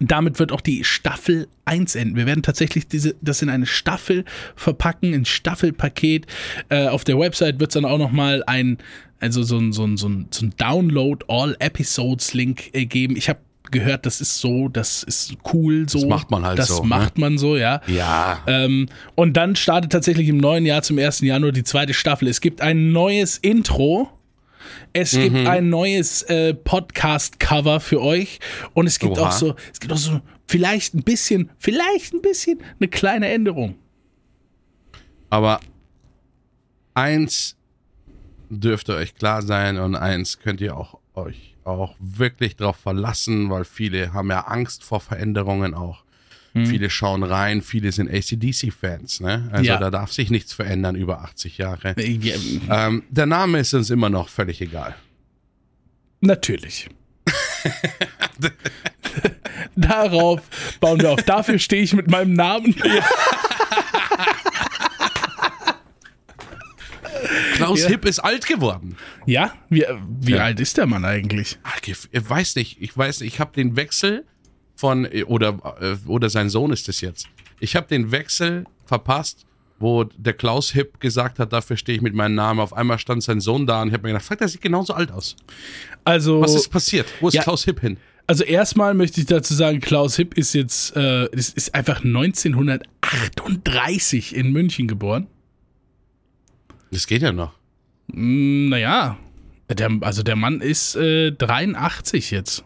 [0.00, 2.16] damit wird auch die Staffel 1 enden.
[2.16, 4.24] Wir werden tatsächlich diese, das in eine Staffel
[4.56, 6.26] verpacken, ein Staffelpaket.
[6.68, 8.78] Äh, auf der Website wird es dann auch nochmal ein,
[9.20, 13.16] also so ein, so ein, so ein, so ein Download All Episodes Link äh, geben.
[13.16, 16.00] Ich habe gehört, das ist so, das ist cool so.
[16.00, 17.80] Das macht man halt das so, Das macht man so, ja.
[17.86, 18.42] Ja.
[18.46, 21.20] Ähm, und dann startet tatsächlich im neuen Jahr zum 1.
[21.20, 22.28] Januar die zweite Staffel.
[22.28, 24.10] Es gibt ein neues Intro.
[24.92, 28.40] Es gibt ein neues äh, Podcast-Cover für euch.
[28.74, 29.28] Und es gibt Oha.
[29.28, 33.76] auch so, es gibt auch so vielleicht ein bisschen, vielleicht ein bisschen eine kleine Änderung.
[35.30, 35.60] Aber
[36.94, 37.56] eins
[38.50, 43.64] dürfte euch klar sein und eins könnt ihr auch euch auch wirklich darauf verlassen, weil
[43.64, 46.04] viele haben ja Angst vor Veränderungen auch.
[46.54, 49.48] Viele schauen rein, viele sind ACDC-Fans, ne?
[49.52, 49.78] Also Ja.
[49.78, 51.94] da darf sich nichts verändern über 80 Jahre.
[51.98, 52.34] Ja,
[52.88, 54.94] Ähm, der Name ist uns immer noch völlig egal.
[56.20, 56.90] Natürlich.
[59.76, 60.42] Darauf
[60.78, 61.22] bauen wir auf.
[61.22, 62.74] Dafür stehe ich mit meinem Namen.
[67.64, 67.88] Klaus Ja.
[67.88, 68.96] Hipp ist alt geworden.
[69.26, 69.52] Ja?
[69.68, 69.84] Wie,
[70.20, 70.44] wie Ja.
[70.44, 71.58] alt ist der Mann eigentlich?
[71.62, 74.24] Ach, Ich weiß nicht, ich weiß nicht, ich habe den Wechsel
[74.76, 77.28] von, oder, äh, oder sein Sohn ist es jetzt.
[77.60, 79.46] Ich habe den Wechsel verpasst,
[79.78, 82.60] wo der Klaus Hipp gesagt hat, dafür stehe ich mit meinem Namen.
[82.60, 84.94] Auf einmal stand sein Sohn da und ich habe mir gedacht, fuck, der sieht genauso
[84.94, 85.36] alt aus.
[86.04, 86.40] Also.
[86.40, 87.06] Was ist passiert?
[87.20, 87.42] Wo ist Ja.
[87.42, 87.96] Klaus Hipp hin?
[88.28, 92.88] Also erstmal möchte ich dazu sagen, Klaus Hipp ist jetzt, äh, ist, ist einfach 1980
[93.02, 95.26] 38 in München geboren.
[96.92, 97.52] Das geht ja noch.
[98.12, 99.18] Hm, Naja,
[99.68, 102.64] der, also der Mann ist äh, 83 jetzt.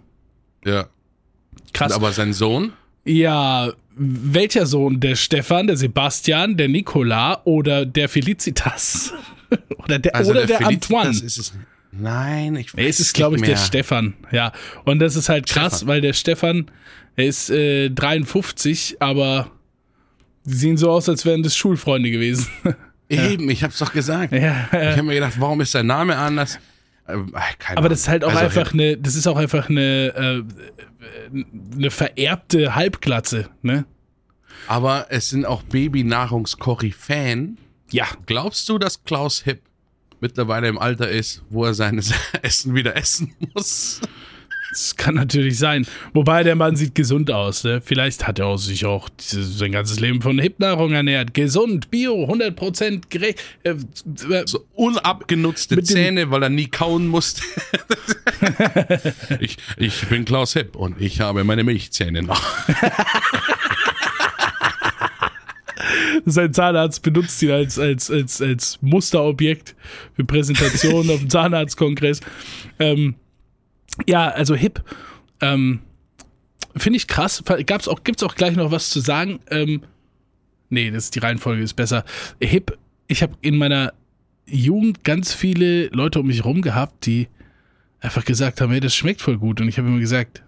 [0.64, 0.88] Ja.
[1.72, 1.92] Krass.
[1.92, 2.72] Aber sein Sohn?
[3.04, 5.00] ja, welcher Sohn?
[5.00, 9.14] Der Stefan, der Sebastian, der Nikola oder der Felicitas?
[9.78, 11.10] oder der, oder der, Felicitas Antoine?
[11.10, 11.54] Ist es,
[11.92, 13.64] nein, ich weiß Nee, es ist, glaube ich, nicht der mehr.
[13.64, 14.14] Stefan.
[14.32, 14.52] Ja.
[14.84, 15.88] Und das ist halt krass, Stefan.
[15.88, 16.70] weil der Stefan,
[17.14, 19.50] er ist äh, 53, aber
[20.44, 22.48] die sehen so aus, als wären das Schulfreunde gewesen.
[23.08, 24.32] Eben, ich hab's doch gesagt.
[24.32, 26.58] ja, Ich habe mir gedacht, warum ist sein Name anders?
[27.08, 29.68] Ähm, ach, keine aber das ist halt auch Also, einfach eine, das ist auch einfach
[29.68, 30.44] eine,
[31.32, 31.34] äh,
[31.76, 33.84] eine vererbte Halbglatze, ne?
[34.66, 37.58] Aber es sind auch Babynahrungskoryphäen.
[37.90, 38.06] Ja.
[38.26, 39.60] Glaubst du, dass Klaus Hipp
[40.20, 42.02] mittlerweile im Alter ist, wo er sein
[42.42, 44.00] Essen wieder essen muss?
[44.76, 45.86] Das kann natürlich sein.
[46.12, 47.64] Wobei der Mann sieht gesund aus.
[47.64, 47.80] Ne?
[47.82, 51.32] Vielleicht hat er auch sich auch sein ganzes Leben von Hipnahrung ernährt.
[51.32, 53.40] Gesund, bio, 100% gerecht.
[53.62, 57.42] Äh, äh, So unabgenutzte Zähne, weil er nie kauen musste.
[59.40, 62.42] ich, ich bin Klaus Hipp und ich habe meine Milchzähne noch.
[66.26, 69.74] sein Zahnarzt benutzt ihn als, als, als, als Musterobjekt
[70.16, 72.20] für Präsentationen auf dem Zahnarztkongress.
[72.78, 73.14] Ähm,
[74.06, 74.82] ja, also hip.
[75.40, 75.80] Ähm,
[76.76, 77.42] Finde ich krass.
[77.64, 79.40] Gab's auch, gibt's auch gleich noch was zu sagen?
[79.50, 79.82] Ähm,
[80.68, 82.04] nee, das ist die Reihenfolge ist besser.
[82.40, 83.94] Hip, ich habe in meiner
[84.46, 87.28] Jugend ganz viele Leute um mich rum gehabt, die
[88.00, 89.60] einfach gesagt haben, hey, das schmeckt voll gut.
[89.60, 90.42] Und ich habe immer gesagt,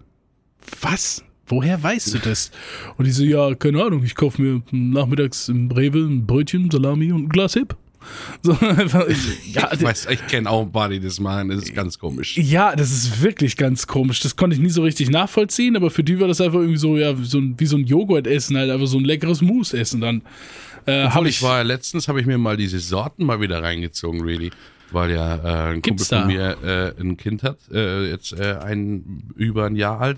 [0.81, 1.23] was?
[1.47, 2.51] Woher weißt du das?
[2.97, 7.11] Und die so, ja, keine Ahnung, ich kaufe mir nachmittags im Rewe ein Brötchen, Salami
[7.11, 7.75] und ein Glas Hip.
[8.41, 8.53] So,
[9.51, 11.49] ja, Ich weiß, ich kenne auch ein paar, die das machen.
[11.49, 12.37] Das ist ganz komisch.
[12.37, 14.21] ja, das ist wirklich ganz komisch.
[14.21, 16.97] Das konnte ich nie so richtig nachvollziehen, aber für die war das einfach irgendwie so,
[16.97, 20.01] ja, so ein, wie so ein Joghurt essen, halt einfach so ein leckeres Mousse essen
[20.01, 20.21] dann.
[20.85, 23.61] Äh, Obwohl hab ich war ja letztens, habe ich mir mal diese Sorten mal wieder
[23.61, 24.51] reingezogen, really.
[24.91, 28.55] Weil ja äh, ein Gibt's Kumpel von mir äh, ein Kind hat, äh, jetzt äh,
[28.55, 30.17] ein über ein Jahr alt.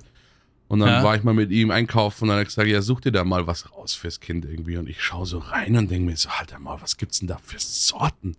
[0.72, 1.04] Und dann Ja.
[1.04, 3.26] war ich mal mit ihm einkaufen und dann hat er gesagt, ja, such dir da
[3.26, 4.78] mal was raus fürs Kind irgendwie.
[4.78, 7.38] Und ich schaue so rein und denke mir so, Alter mal, was gibt's denn da
[7.44, 8.38] für Sorten?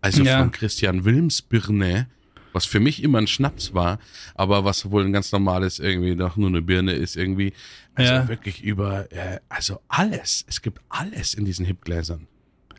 [0.00, 0.38] Also Ja.
[0.38, 2.06] von Christian Wilms Birne,
[2.52, 3.98] was für mich immer ein Schnaps war,
[4.36, 7.52] aber was wohl ein ganz normales irgendwie doch nur eine Birne ist irgendwie.
[7.96, 8.28] Also Ja.
[8.28, 10.44] wirklich über, äh, also alles.
[10.46, 12.28] Es gibt alles in diesen Hipgläsern.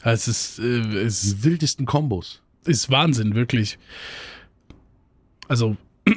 [0.03, 0.63] es ist, äh,
[1.01, 2.41] es Die wildesten Kombos.
[2.63, 3.77] ist Wahnsinn, wirklich.
[5.49, 5.75] Also,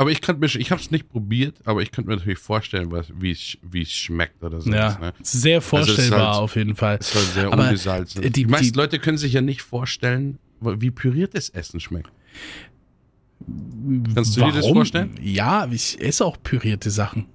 [0.00, 2.90] Aber ich könnte mir, ich habe es nicht probiert, aber ich könnte mir natürlich vorstellen,
[2.90, 4.72] was, wie es, wie es schmeckt oder so.
[4.72, 5.12] ja, Ne?
[5.22, 6.96] sehr vorstellbar halt- auf jeden Fall.
[6.98, 8.22] Es war sehr Aber ungesalzen.
[8.22, 12.10] die- Die, meisten die- Leute können sich ja nicht vorstellen, wie püriertes Essen schmeckt.
[14.14, 15.18] Kannst du dir das vorstellen?
[15.22, 17.26] Ja, ich esse auch pürierte Sachen.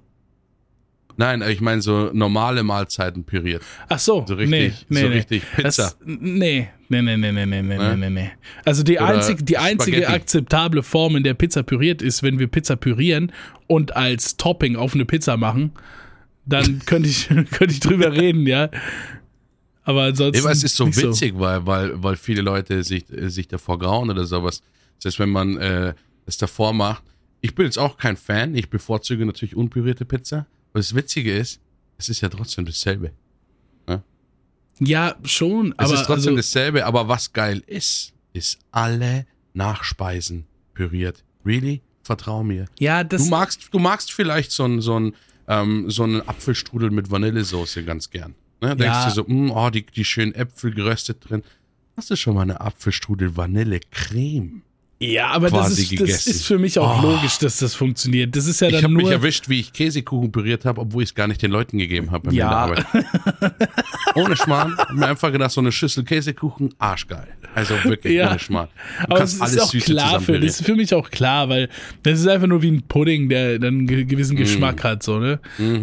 [1.16, 3.62] Nein, ich meine so normale Mahlzeiten püriert.
[3.88, 5.14] Ach so, So richtig- nee, nee, so nee.
[5.14, 5.82] richtig Pizza.
[5.84, 7.96] Das, nee, nee, nee, nee, nee, nee, nee, Ne?
[7.96, 8.30] nee, nee.
[8.64, 10.14] Also die Oder einzige, die einzige Spaghetti.
[10.20, 13.32] akzeptable Form, in der Pizza püriert ist, wenn wir Pizza pürieren
[13.66, 15.72] und als Topping auf eine Pizza machen,
[16.44, 18.68] dann könnte ich, könnte ich drüber reden, ja.
[19.84, 20.42] Aber ansonsten.
[20.42, 24.24] Aber es ist so witzig, weil, weil, weil viele Leute sich, sich davor grauen oder
[24.24, 24.60] sowas.
[24.98, 25.94] Das heißt, wenn man äh,
[26.26, 27.04] es davor macht,
[27.40, 30.46] ich bin jetzt auch kein Fan, ich bevorzuge natürlich unpürierte Pizza.
[30.76, 31.58] Aber das Witzige ist,
[31.96, 33.12] es ist ja trotzdem dasselbe.
[34.78, 40.44] Ja, schon, Es aber ist trotzdem also, dasselbe, aber was geil ist, ist alle Nachspeisen
[40.74, 41.24] püriert.
[41.46, 41.80] Really?
[42.02, 42.66] Vertrau mir.
[42.78, 43.24] ja, das.
[43.24, 45.14] Du magst, du magst vielleicht so einen so einen,
[45.48, 48.34] ähm, so einen Apfelstrudel mit Vanillesoße ganz gern.
[48.60, 48.76] Ne?
[48.76, 49.08] Denkst Ja.
[49.08, 51.42] du so, mm, oh, die, die schönen Äpfel geröstet drin.
[51.96, 54.60] Hast du schon mal eine Apfelstrudel Vanille-Creme?
[54.98, 57.10] Ja, aber das ist, das ist für mich auch Oh.
[57.12, 58.34] logisch, dass das funktioniert.
[58.34, 61.10] Das ist ja Ich dann habe mich erwischt, wie ich Käsekuchen püriert habe, obwohl ich
[61.10, 62.66] es gar nicht den Leuten gegeben habe bei mir Ja.
[62.66, 63.68] in der Arbeit.
[64.14, 64.74] Ohne Schmarrn.
[64.78, 67.26] Hab mir einfach gedacht, so eine Schüssel Käsekuchen, arschgeil.
[67.54, 68.30] Also wirklich Ja.
[68.30, 68.68] ohne Schmarrn.
[69.00, 71.68] Du Aber es ist auch Süße klar für, das ist für mich auch klar, weil
[72.02, 74.08] das ist einfach nur wie ein Pudding, der dann einen ge- Mm.
[74.08, 75.40] gewissen Geschmack hat, so, ne?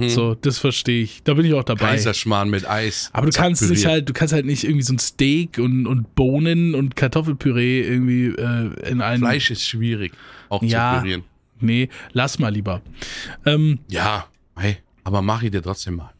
[0.07, 1.21] So, das verstehe ich.
[1.23, 1.87] Da bin ich auch dabei.
[1.89, 3.09] Kaiserschmarrn mit Eis.
[3.13, 3.87] Aber du kannst nicht püriert.
[3.87, 8.25] halt, du kannst halt nicht irgendwie so ein Steak und, und Bohnen und Kartoffelpüree irgendwie
[8.27, 9.19] äh, in einen.
[9.23, 10.13] Fleisch ist schwierig,
[10.49, 10.95] auch Ja.
[10.95, 11.23] zu pürieren.
[11.59, 12.81] Nee, lass mal lieber.
[13.45, 16.11] Ähm, Ja, hey, aber mach ich dir trotzdem mal.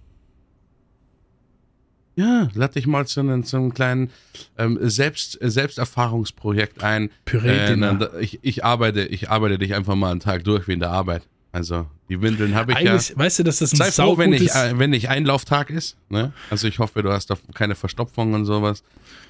[2.15, 4.11] Ja, lade dich mal zu einem, zu einem kleinen
[4.57, 7.09] ähm, Selbst, äh, Selbsterfahrungsprojekt ein.
[7.25, 7.95] Püree-Dinner.
[7.95, 10.91] dann- ich, ich, arbeite, ich arbeite dich einfach mal einen Tag durch wie in der
[10.91, 11.23] Arbeit.
[11.51, 12.91] Also Die Windeln habe ich ja.
[12.91, 15.97] Eigentlich, weißt du, dass das ein Sei froh, wenn äh, wenn nicht Einlauftag ist.
[16.09, 16.33] Ne?
[16.51, 18.83] Also ich hoffe, du hast da keine Verstopfung und sowas.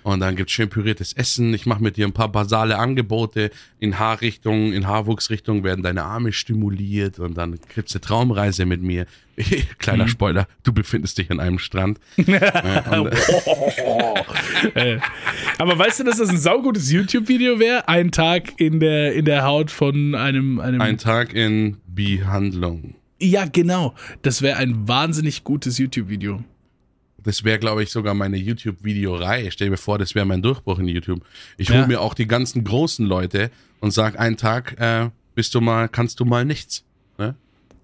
[0.04, 1.54] Und dann gibt's schön püriertes Essen.
[1.54, 3.52] Ich mache mit dir ein paar basale Angebote.
[3.80, 9.06] In Haarrichtung, in Haarwuchsrichtung werden deine Arme stimuliert und dann gibt's eine Traumreise mit mir.
[9.80, 12.00] Kleiner Spoiler, du befindest dich an einem Strand.
[12.18, 13.14] Ja, und,
[14.76, 15.00] Äh,
[15.58, 17.88] Aber weißt du, dass das ein saugutes YouTube-Video wäre?
[17.88, 20.60] Ein Tag in der, in der Haut von einem.
[20.60, 22.96] einem ein Tag in Behandlung.
[23.20, 23.94] ja, genau.
[24.22, 26.44] Das wäre ein wahnsinnig gutes YouTube-Video.
[27.24, 29.52] Das wäre, glaube ich, sogar meine YouTube-Videoreihe.
[29.52, 31.24] Stell dir mir vor, das wäre mein Durchbruch in YouTube.
[31.58, 31.88] Ich hole Ja.
[31.88, 36.20] mir auch die ganzen großen Leute und sag einen Tag, äh, bist du mal, kannst
[36.20, 36.84] du mal nichts.
[37.18, 37.36] Ne?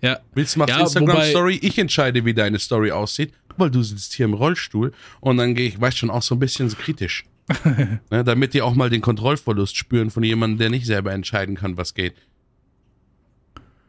[0.02, 0.20] Ja.
[0.34, 4.26] Willst du machst Ja, Instagram-Story, ich entscheide, wie deine Story aussieht, weil du sitzt hier
[4.26, 7.26] im Rollstuhl und dann gehe ich, weißt schon, auch so ein bisschen so kritisch.
[8.12, 11.78] ne, damit die auch mal den Kontrollverlust spüren von jemandem, der nicht selber entscheiden kann,
[11.78, 12.14] was geht.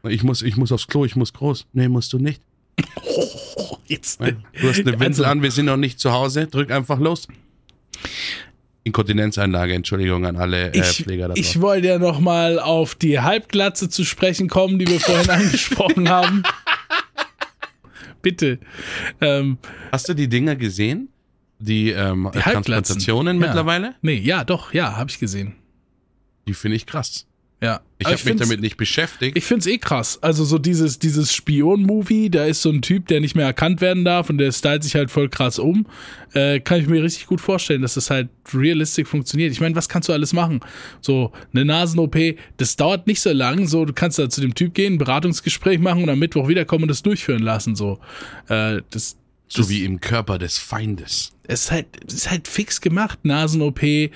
[0.05, 1.67] Ich muss, ich muss aufs Klo, ich muss groß.
[1.75, 2.41] Nee, musst du nicht.
[3.91, 4.21] Jetzt.
[4.21, 4.37] Ne?
[4.61, 7.27] Du hast eine Windel Also- an, wir sind noch nicht zu Hause, drück einfach los.
[8.85, 13.21] Inkontinenzanlage, Entschuldigung an alle äh, Ich, Pfleger da ich wollte ja noch mal auf die
[13.21, 16.43] Halbglatze zu sprechen kommen, die wir vorhin angesprochen haben.
[18.23, 18.59] Bitte.
[19.21, 19.59] Ähm,
[19.93, 21.09] Hast du die Dinger gesehen?
[21.59, 22.39] Die, ähm, die.
[22.39, 23.47] Transplantationen ja.
[23.47, 23.95] mittlerweile?
[24.03, 25.55] Nee, ja, doch, ja, habe ich gesehen.
[26.49, 27.27] Die finde ich krass.
[27.63, 27.81] Ja.
[27.99, 29.37] Ich habe mich damit nicht beschäftigt.
[29.37, 30.19] Ich find's eh krass.
[30.23, 34.07] Also so dieses, dieses Spion-Movie, da ist so ein Typ, der nicht mehr erkannt werden
[34.07, 35.87] darf und der stylt sich halt voll krass um.
[36.33, 39.53] Äh, kann ich mir richtig gut vorstellen, dass das halt realistisch funktioniert.
[39.53, 40.61] Ich meine, was kannst du alles machen?
[41.03, 42.17] So, eine Nasen-OP,
[42.57, 43.67] das dauert nicht so lang.
[43.67, 46.85] So, du kannst da zu dem Typ gehen, ein Beratungsgespräch machen und am Mittwoch wiederkommen
[46.85, 47.77] und das durchführen lassen.
[47.77, 47.99] So,
[48.49, 49.19] äh, das,
[49.49, 51.33] so wie im Körper des Feindes.
[51.51, 53.19] Es ist halt, es ist halt fix gemacht.
[53.25, 54.11] Nasen-OP, äh,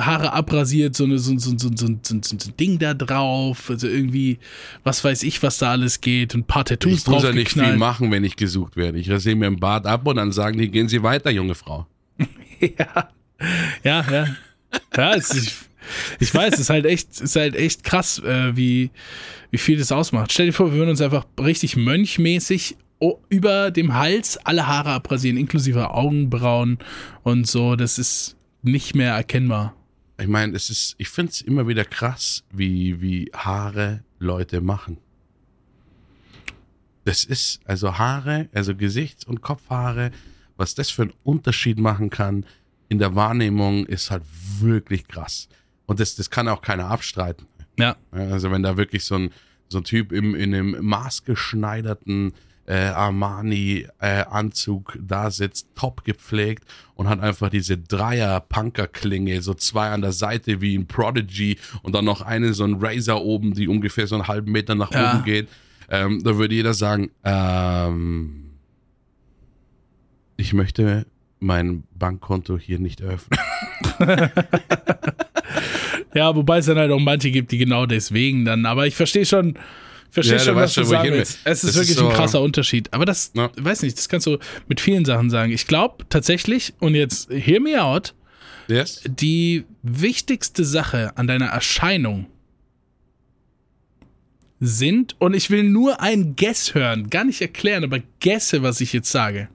[0.00, 3.70] Haare abrasiert, so, eine, so, so, so, so, so, so, ein Ding da drauf.
[3.70, 4.38] Also irgendwie,
[4.82, 6.34] was weiß ich, was da alles geht.
[6.34, 8.98] Und ein paar Tattoos Ich muss drauf ja nicht viel machen, wenn ich gesucht werde.
[8.98, 11.86] Ich rasiere mir im Bart ab und dann sagen die, gehen Sie weiter, junge Frau.
[12.60, 13.08] Ja,
[13.82, 14.36] ja, ja.
[14.96, 15.52] Ja, es, ich,
[16.20, 18.90] ich weiß, es ist halt echt, ist halt echt krass, äh, wie,
[19.50, 20.32] wie viel das ausmacht.
[20.32, 22.76] Stell dir vor, wir würden uns einfach richtig mönchmäßig
[23.28, 26.78] über dem Hals alle Haare abrasieren, inklusive Augenbrauen
[27.22, 27.76] und so.
[27.76, 29.74] Das ist nicht mehr erkennbar.
[30.18, 34.98] Ich meine, es ist, ich finde es immer wieder krass, wie, wie Haare Leute machen.
[37.04, 40.12] Das ist, also Haare, also Gesichts- und Kopfhaare,
[40.56, 42.46] was das für einen Unterschied machen kann
[42.88, 44.22] in der Wahrnehmung, ist halt
[44.60, 45.48] wirklich krass.
[45.86, 47.46] Und das, das kann auch keiner abstreiten.
[47.78, 49.30] Ja, Also wenn da wirklich so ein,
[49.68, 52.32] so ein Typ im, in einem maßgeschneiderten
[52.66, 60.12] äh, Armani-Anzug da sitzt, top gepflegt und hat einfach diese Dreier-Punker-Klinge, so zwei an der
[60.12, 64.14] Seite wie ein Prodigy und dann noch eine so ein Razor oben, die ungefähr so
[64.14, 65.14] einen halben Meter nach Ja.
[65.14, 65.48] oben geht.
[65.90, 68.50] Ähm, da würde jeder sagen, ähm,
[70.36, 71.06] ich möchte
[71.40, 73.38] mein Bankkonto hier nicht eröffnen.
[76.14, 78.66] ja, wobei es dann halt auch manche gibt, die genau deswegen dann.
[78.66, 79.58] Aber ich verstehe schon,
[80.12, 81.38] verstehe Ja, du schon, was du sagen willst.
[81.44, 82.92] Es ist Das ist wirklich so- ein krasser Unterschied.
[82.92, 83.50] Aber das, Ja.
[83.56, 85.50] weiß nicht, das kannst du mit vielen Sachen sagen.
[85.52, 88.14] Ich glaube tatsächlich, und jetzt hear me out,
[88.68, 89.02] Yes?
[89.04, 92.26] die wichtigste Sache an deiner Erscheinung
[94.60, 98.92] sind, und ich will nur ein Guess hören, gar nicht erklären, aber guesse, was ich
[98.92, 99.48] jetzt sage.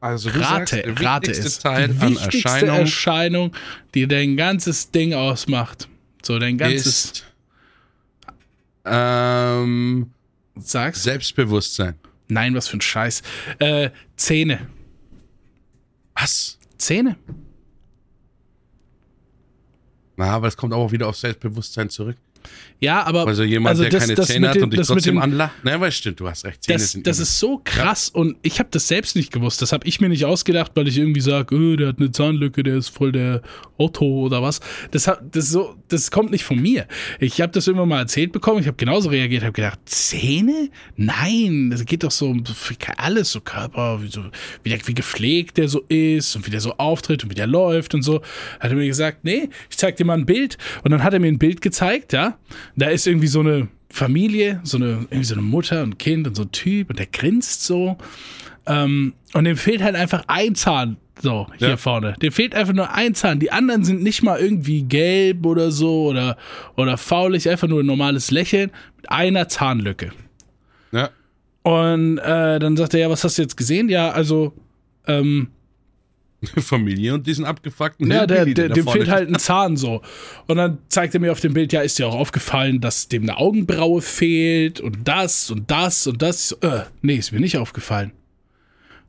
[0.00, 1.58] Also Rate, der rate es.
[1.60, 3.52] Teil die wichtigste Erscheinung Erscheinung,
[3.94, 5.88] die dein ganzes Ding ausmacht.
[6.22, 7.24] So, dein ganzes, ist
[8.86, 10.10] ähm,
[10.56, 11.02] sag's?
[11.02, 11.94] Selbstbewusstsein.
[12.28, 13.22] Nein, was für ein Scheiß.
[13.58, 14.68] Äh, Zähne.
[16.14, 16.58] Was?
[16.78, 17.16] Zähne.
[20.16, 22.16] Na, aber es kommt auch wieder auf Selbstbewusstsein zurück.
[22.78, 25.64] Ja, aber Also jemand, der das- keine das Zähne hat und dich trotzdem anlacht.
[25.64, 26.62] Ne, aber stimmt, du hast recht.
[26.62, 29.62] Zähne Das, sind das ist so krass und ich habe das selbst nicht gewusst.
[29.62, 32.62] Das habe ich mir nicht ausgedacht, weil ich irgendwie sage, öh, der hat eine Zahnlücke,
[32.62, 33.40] der ist voll der
[33.78, 34.60] Otto oder was.
[34.90, 36.86] Das, hat, das, so, das kommt nicht von mir.
[37.18, 38.60] Ich habe das irgendwann mal erzählt bekommen.
[38.60, 40.68] Ich habe genauso reagiert, habe gedacht, Zähne?
[40.96, 42.44] Nein, das geht doch so um
[42.98, 44.22] alles, so Körper, wie, so,
[44.62, 47.46] wie, der, wie gepflegt der so ist und wie der so auftritt und wie der
[47.46, 48.16] läuft und so.
[48.60, 50.58] Hat er mir gesagt, nee, ich zeig dir mal ein Bild.
[50.84, 52.35] Und dann hat er mir ein Bild gezeigt, ja.
[52.76, 56.34] Da ist irgendwie so eine Familie, so eine, irgendwie so eine Mutter und Kind und
[56.34, 57.96] so ein Typ und der grinst so.
[58.66, 60.96] Ähm, und dem fehlt halt einfach ein Zahn.
[61.22, 61.76] So, hier Ja.
[61.78, 62.14] vorne.
[62.20, 63.40] Dem fehlt einfach nur ein Zahn.
[63.40, 66.36] Die anderen sind nicht mal irgendwie gelb oder so oder,
[66.76, 70.10] oder faulig, einfach nur ein normales Lächeln mit einer Zahnlücke.
[70.92, 71.10] Ja.
[71.62, 73.88] Und äh, dann sagt er, ja, was hast du jetzt gesehen?
[73.88, 74.52] Ja, also,
[75.06, 75.48] ähm,
[76.58, 80.02] Familie und diesen abgefuckten Ja, der, der, dem fehlt halt ein Zahn so.
[80.46, 83.22] Und dann zeigt er mir auf dem Bild, ja, ist dir auch aufgefallen, dass dem
[83.22, 86.50] eine Augenbraue fehlt und das und das und das.
[86.50, 88.12] So, äh, nee, ist mir nicht aufgefallen.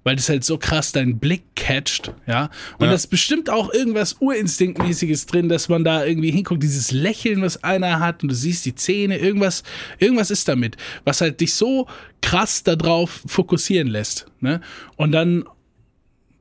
[0.04, 2.50] Weil das halt so krass deinen Blick catcht, ja.
[2.80, 2.92] Und Ja.
[2.94, 7.62] das ist bestimmt auch irgendwas Urinstinktmäßiges drin, dass man da irgendwie hinguckt, dieses Lächeln, was
[7.62, 9.64] einer hat und du siehst die Zähne, irgendwas,
[10.00, 11.88] irgendwas ist damit, was halt dich so
[12.22, 14.62] krass darauf fokussieren lässt, ne?
[14.96, 15.44] Und dann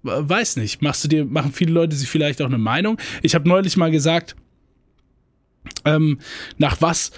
[0.07, 2.99] weiß nicht, machst du dir, machen viele Leute sich vielleicht auch eine Meinung.
[3.23, 4.37] Ich habe neulich mal gesagt,
[5.85, 6.19] ähm,
[6.59, 7.11] nach was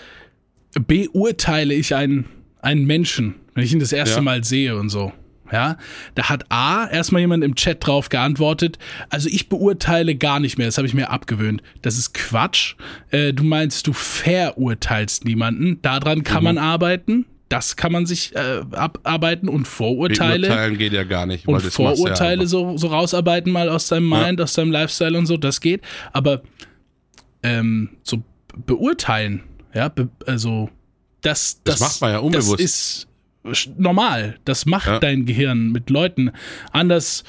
[0.87, 2.27] beurteile ich einen,
[2.61, 4.23] einen Menschen, wenn ich ihn das erste Ja.
[4.23, 5.13] Mal sehe und so.
[5.51, 5.79] Ja,
[6.15, 8.79] da hat A erstmal jemand im Chat drauf geantwortet.
[9.09, 11.63] Also ich beurteile gar nicht mehr, das habe ich mir abgewöhnt.
[11.81, 12.75] Das ist Quatsch.
[13.11, 15.81] Äh, du meinst, du verurteilst niemanden.
[15.81, 17.25] Daran kann man arbeiten.
[17.49, 21.49] Das kann man sich äh, abarbeiten und Vorurteile Beurteilen geht ja gar nicht.
[21.49, 24.25] und Vorurteile ja so, so rausarbeiten mal aus deinem Ja.
[24.27, 25.81] Mind, aus deinem Lifestyle und so, das geht.
[26.13, 26.43] Aber
[27.43, 28.23] ähm, so
[28.67, 30.69] beurteilen, ja, be also
[31.23, 32.53] das, das, Das macht man ja unbewusst.
[32.53, 34.39] Das ist normal.
[34.45, 34.99] Das macht Ja.
[34.99, 36.33] dein Gehirn mit Leuten.
[36.73, 37.25] Anders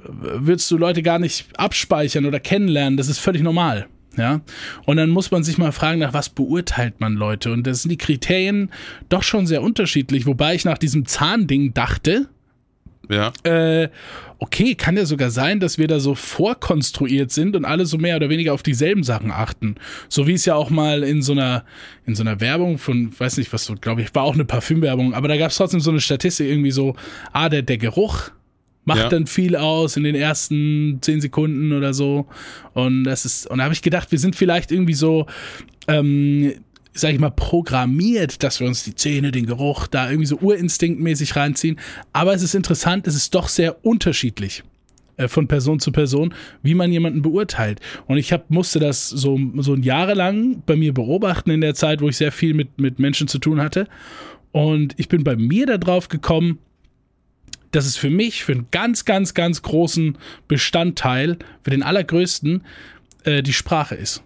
[0.00, 2.96] äh, würdest du Leute gar nicht abspeichern oder kennenlernen.
[2.96, 3.86] Das ist völlig normal.
[4.16, 4.42] Ja,
[4.84, 7.50] und dann muss man sich mal fragen, nach was beurteilt man Leute?
[7.50, 8.70] Und das sind die Kriterien
[9.08, 10.26] doch schon sehr unterschiedlich.
[10.26, 12.28] Wobei ich nach diesem Zahnding dachte,
[13.08, 13.32] Ja.
[13.44, 13.88] äh,
[14.38, 18.16] okay, kann ja sogar sein, dass wir da so vorkonstruiert sind und alle so mehr
[18.16, 19.76] oder weniger auf dieselben Sachen achten.
[20.10, 21.64] So wie es ja auch mal in so einer,
[22.04, 25.14] in so einer Werbung von, weiß nicht, was so, glaube ich, war auch eine Parfümwerbung,
[25.14, 26.96] aber da gab es trotzdem so eine Statistik irgendwie so,
[27.32, 28.30] ah, der, der Geruch
[28.84, 29.08] macht Ja.
[29.08, 32.26] dann viel aus in den ersten zehn Sekunden oder so.
[32.74, 35.26] Und das ist, und da habe ich gedacht, wir sind vielleicht irgendwie so,
[35.88, 36.52] ähm,
[36.92, 41.36] sag ich mal, programmiert, dass wir uns die Zähne, den Geruch da irgendwie so urinstinktmäßig
[41.36, 41.78] reinziehen.
[42.12, 44.62] Aber es ist interessant, es ist doch sehr unterschiedlich
[45.16, 47.80] äh, von Person zu Person, wie man jemanden beurteilt.
[48.06, 52.08] Und ich hab, musste das so, so jahrelang bei mir beobachten in der Zeit, wo
[52.08, 53.86] ich sehr viel mit, mit Menschen zu tun hatte.
[54.50, 56.58] Und ich bin bei mir darauf gekommen,
[57.72, 62.62] dass es für mich, für einen ganz, ganz, ganz großen Bestandteil, für den allergrößten,
[63.24, 64.22] äh, die Sprache ist.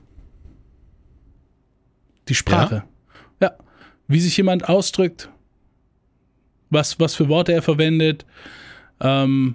[2.28, 2.84] Die Sprache.
[3.40, 3.52] Ja.
[4.08, 5.30] Wie sich jemand ausdrückt,
[6.70, 8.26] was, was für Worte er verwendet.
[9.00, 9.54] Ähm,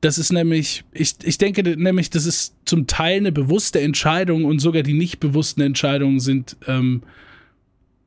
[0.00, 4.60] das ist nämlich, ich, ich denke nämlich, das ist zum Teil eine bewusste Entscheidung und
[4.60, 7.02] sogar die nicht bewussten Entscheidungen sind, ähm,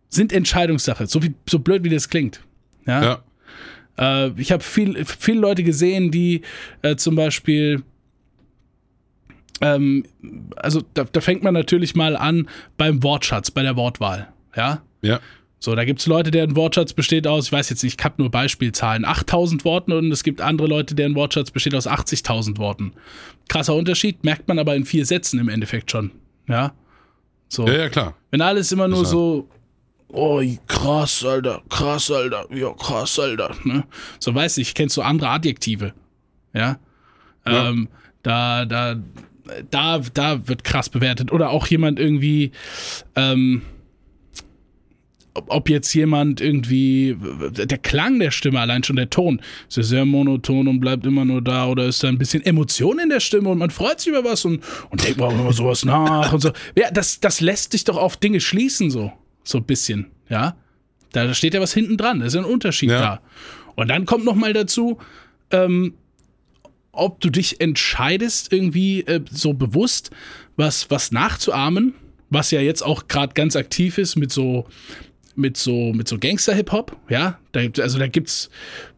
[0.10, 1.08] sind Entscheidungssache.
[1.08, 2.42] So, wie, so blöd wie das klingt.
[2.86, 3.04] Ja.
[3.04, 3.24] Ja.
[3.98, 6.42] Äh, ich habe viel, viele Leute gesehen, die
[6.82, 7.84] äh, zum Beispiel,
[9.62, 10.06] ähm,
[10.58, 14.28] also da, da fängt man natürlich mal an beim Wortschatz, bei der Wortwahl.
[14.56, 14.82] Ja.
[15.02, 15.20] Ja.
[15.60, 18.16] So, da gibt es Leute, deren Wortschatz besteht aus, ich weiß jetzt nicht, ich habe
[18.20, 22.94] nur Beispielzahlen, 8000 Worten und es gibt andere Leute, deren Wortschatz besteht aus 80.000 Worten.
[23.48, 26.12] Krasser Unterschied, merkt man aber in vier Sätzen im Endeffekt schon.
[26.48, 26.74] Ja.
[27.48, 27.66] So.
[27.68, 28.16] Ja, ja, klar.
[28.32, 29.50] Wenn alles immer nur Ist halt- so,
[30.16, 33.84] oh, krass, Alter, krass, Alter, ja, krass, Alter, ne?
[34.20, 35.94] So, weiß ich, kennst du andere Adjektive,
[36.54, 36.80] ja?
[37.46, 37.70] Ja.
[37.70, 37.90] Ähm,
[38.24, 38.96] da, da,
[39.70, 41.32] da, da wird krass bewertet.
[41.32, 42.52] Oder auch jemand irgendwie,
[43.16, 43.62] ähm,
[45.34, 47.16] ob, jetzt jemand irgendwie,
[47.52, 51.26] der Klang der Stimme, allein schon der Ton, ist ja sehr monoton und bleibt immer
[51.26, 54.08] nur da oder ist da ein bisschen Emotion in der Stimme und man freut sich
[54.08, 56.52] über was und, und denkt mal über sowas nach und so.
[56.76, 59.12] Ja, das, das lässt dich doch auf Dinge schließen, so,
[59.46, 60.56] so ein bisschen, ja.
[61.12, 63.00] Da steht ja was hinten dran, da ist ja ein Unterschied Ja.
[63.00, 63.22] da.
[63.76, 64.98] Und dann kommt noch mal dazu,
[65.52, 65.94] ähm,
[66.92, 70.12] ob du dich entscheidest, irgendwie äh, so bewusst
[70.58, 71.94] was, was nachzuahmen,
[72.30, 74.66] was ja jetzt auch gerade ganz aktiv ist mit so,
[75.36, 77.40] mit so, mit so Gangster-Hip-Hop, ja.
[77.52, 78.50] Da, also da gibt's,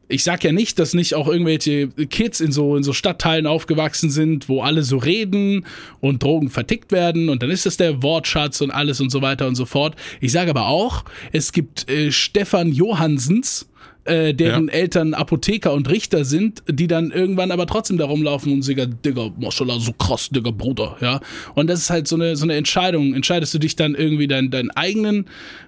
[0.09, 4.09] ich sag ja nicht, dass nicht auch irgendwelche Kids in so, in so Stadtteilen aufgewachsen
[4.09, 5.65] sind, wo alle so reden
[5.99, 9.47] und Drogen vertickt werden und dann ist das der Wortschatz und alles und so weiter
[9.47, 9.95] und so fort.
[10.21, 13.66] Ich sage aber auch, es gibt äh, Stefan Johansens,
[14.07, 14.73] äh, deren Ja.
[14.73, 19.29] Eltern Apotheker und Richter sind, die dann irgendwann aber trotzdem da rumlaufen und sagen, Digga,
[19.39, 21.19] Maschallah, so krass, Digga, Bruder, ja.
[21.55, 23.13] Und das ist halt so eine, so eine Entscheidung.
[23.13, 25.25] Entscheidest du dich dann irgendwie deinen, deinen eigenen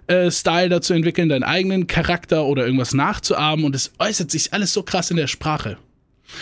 [0.07, 4.73] äh, Style dazu entwickeln, deinen eigenen Charakter oder irgendwas nachzuahmen und es äußert sich alles
[4.73, 5.77] so krass in der Sprache.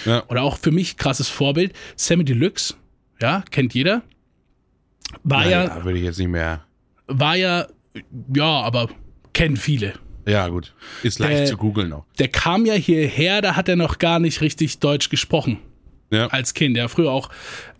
[0.06, 0.24] Ja.
[0.30, 2.76] Oder auch für mich krasses Vorbild, Sammy Deluxe,
[3.22, 4.04] ja, kennt jeder.
[5.24, 6.64] War ja, Naja, würde ich jetzt nicht mehr.
[7.08, 7.68] war ja,
[8.36, 8.90] ja, aber
[9.34, 9.94] kennen viele.
[10.28, 10.74] Ja, gut.
[11.04, 12.06] Ist leicht Äh, zu googeln auch.
[12.20, 15.58] Der kam ja hierher, da hat er noch gar nicht richtig Deutsch gesprochen
[16.12, 16.28] Ja.
[16.28, 16.76] als Kind.
[16.78, 17.30] Er hat früher auch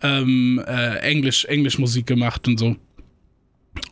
[0.02, 2.76] ähm, äh, Englisch, Englisch Musik gemacht und so.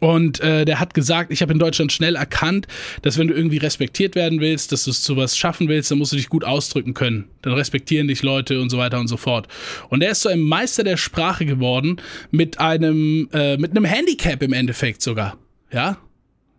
[0.00, 2.66] Und äh, der hat gesagt, ich habe in Deutschland schnell erkannt,
[3.02, 5.98] dass wenn du irgendwie respektiert werden willst, dass du es zu was schaffen willst, dann
[5.98, 7.26] musst du dich gut ausdrücken können.
[7.42, 9.46] Dann respektieren dich Leute und so weiter und so fort.
[9.88, 11.98] Und er ist so ein Meister der Sprache geworden
[12.32, 15.36] mit einem äh, mit einem Handicap im Endeffekt sogar.
[15.72, 15.98] Ja,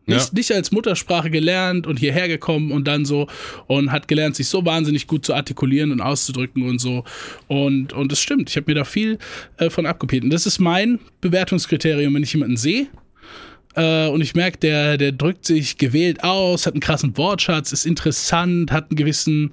[0.07, 0.33] nicht, ja.
[0.33, 3.27] nicht als Muttersprache gelernt und hierher gekommen und dann so
[3.67, 7.03] und hat gelernt, sich so wahnsinnig gut zu artikulieren und auszudrücken und so.
[7.47, 8.49] Und, und das stimmt.
[8.49, 9.19] Ich habe mir da viel
[9.57, 10.23] äh, von abkopiert.
[10.23, 12.87] Und das ist mein Bewertungskriterium, wenn ich jemanden sehe.
[13.75, 17.85] Äh, und ich merke, der, der drückt sich gewählt aus, hat einen krassen Wortschatz, ist
[17.85, 19.51] interessant, hat einen gewissen,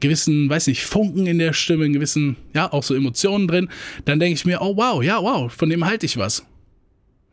[0.00, 3.68] gewissen, weiß nicht, Funken in der Stimme, einen gewissen, ja, auch so Emotionen drin.
[4.04, 6.44] Dann denke ich mir, oh wow, ja, wow, von dem halte ich was.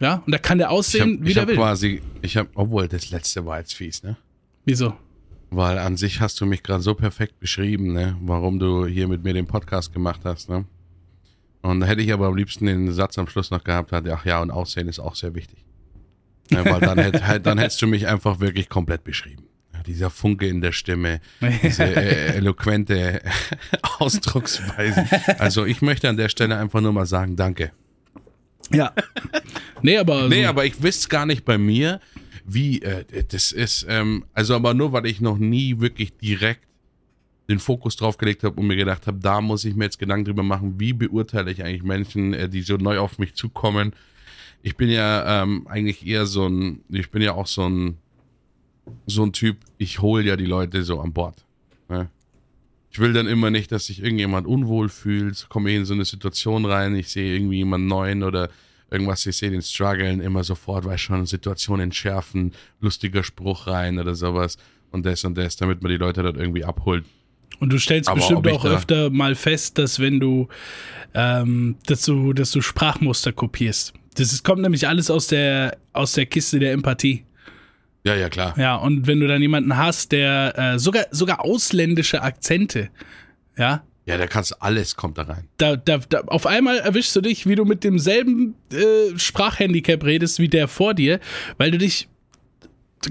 [0.02, 1.56] Ja, und da kann der aussehen, hab, wie der will.
[1.56, 4.18] quasi, ich habe, obwohl das letzte war jetzt fies, ne?
[4.66, 4.96] Wieso?
[5.52, 8.18] Weil an sich hast du mich gerade so perfekt beschrieben, ne?
[8.22, 10.66] Warum du hier mit mir den Podcast gemacht hast, ne?
[11.62, 14.26] Und da hätte ich aber am liebsten den Satz am Schluss noch gehabt, hat, ach
[14.26, 15.64] ja, und Aussehen ist auch sehr wichtig.
[16.50, 19.44] Ja, weil dann, hätt, dann hättest du mich einfach wirklich komplett beschrieben.
[19.72, 21.22] Ja, dieser Funke in der Stimme,
[21.62, 23.22] diese äh, eloquente
[24.00, 25.06] Ausdrucksweise.
[25.40, 27.72] Also ich möchte an der Stelle einfach nur mal sagen, danke.
[28.74, 28.94] Ja.
[29.84, 30.30] Nee, aber.
[30.30, 32.00] Nee, aber ich wüsste gar nicht bei mir,
[32.46, 36.68] wie, äh, das ist, ähm, also aber nur, weil ich noch nie wirklich direkt
[37.50, 40.26] den Fokus drauf gelegt habe und mir gedacht habe, da muss ich mir jetzt Gedanken
[40.26, 43.94] drüber machen, wie beurteile ich eigentlich Menschen, äh, die so neu auf mich zukommen.
[44.62, 47.98] Ich bin ja ähm, eigentlich eher so ein, ich bin ja auch so ein,
[49.08, 51.44] so ein Typ, ich hole ja die Leute so an Bord.
[52.92, 56.66] Ich will dann immer nicht, dass sich irgendjemand unwohl fühlt, komme in so eine Situation
[56.66, 58.50] rein, ich sehe irgendwie jemanden neuen oder
[58.90, 64.14] irgendwas, ich sehe den Struggeln immer sofort, weil schon Situationen entschärfen, lustiger Spruch rein oder
[64.14, 64.58] sowas
[64.92, 67.06] und das und das, damit man die Leute dort irgendwie abholt.
[67.60, 70.48] Und du stellst Aber bestimmt auch öfter mal fest, dass wenn du,
[71.14, 73.94] ähm, dass du, dass du Sprachmuster kopierst.
[74.16, 77.24] Das ist, kommt nämlich alles aus der, aus der Kiste der Empathie.
[78.04, 78.58] Ja, ja, klar.
[78.58, 82.90] Ja, und wenn du dann jemanden hast, der äh, sogar, sogar ausländische Akzente,
[83.58, 83.84] ja.
[84.06, 85.48] Ja, da kannst alles kommt da rein.
[85.58, 90.40] Da, da, da, auf einmal erwischst du dich, wie du mit demselben äh, Sprachhandicap redest
[90.40, 91.20] wie der vor dir,
[91.58, 92.08] weil du dich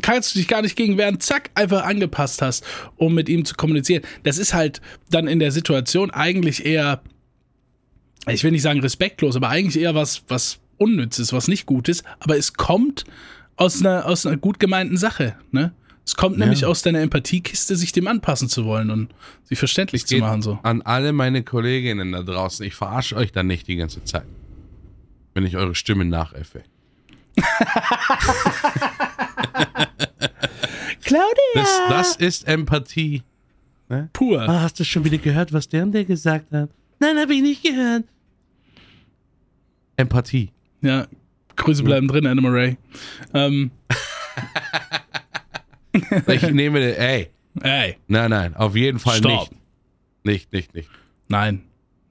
[0.02, 2.64] kannst du dich gar nicht gegen wehren, zack, einfach angepasst hast,
[2.96, 4.02] um mit ihm zu kommunizieren.
[4.22, 4.80] Das ist halt
[5.10, 7.02] dann in der Situation eigentlich eher,
[8.28, 12.36] ich will nicht sagen respektlos, aber eigentlich eher was, was Unnützes, was nicht Gutes, aber
[12.36, 13.04] es kommt
[13.60, 15.72] aus einer, aus einer gut gemeinten Sache, ne?
[16.06, 16.46] Es kommt ja.
[16.46, 20.40] nämlich aus deiner Empathiekiste, sich dem anpassen zu wollen und sich verständlich zu machen.
[20.40, 20.58] So.
[20.62, 24.24] An alle meine Kolleginnen da draußen, ich verarsche euch dann nicht die ganze Zeit,
[25.34, 26.62] wenn ich eure Stimme nachäffe.
[31.02, 31.26] Claudia!
[31.54, 33.22] Das, das ist Empathie.
[33.90, 34.08] Ne?
[34.14, 34.42] Pur.
[34.48, 36.70] Oh, hast du schon wieder gehört, was der und der gesagt hat?
[36.98, 38.04] Nein, habe ich nicht gehört.
[39.96, 40.50] Empathie.
[40.80, 41.06] Ja,
[41.60, 42.76] Grüße bleiben drin, Anna Ray.
[43.34, 43.70] Ähm.
[46.26, 47.28] ich nehme, ey.
[47.62, 47.96] Ey.
[48.06, 49.30] Nein, nein, auf jeden Fall Stop.
[49.30, 49.52] nicht.
[50.24, 50.88] Nicht, nicht, nicht.
[51.28, 51.62] Nein.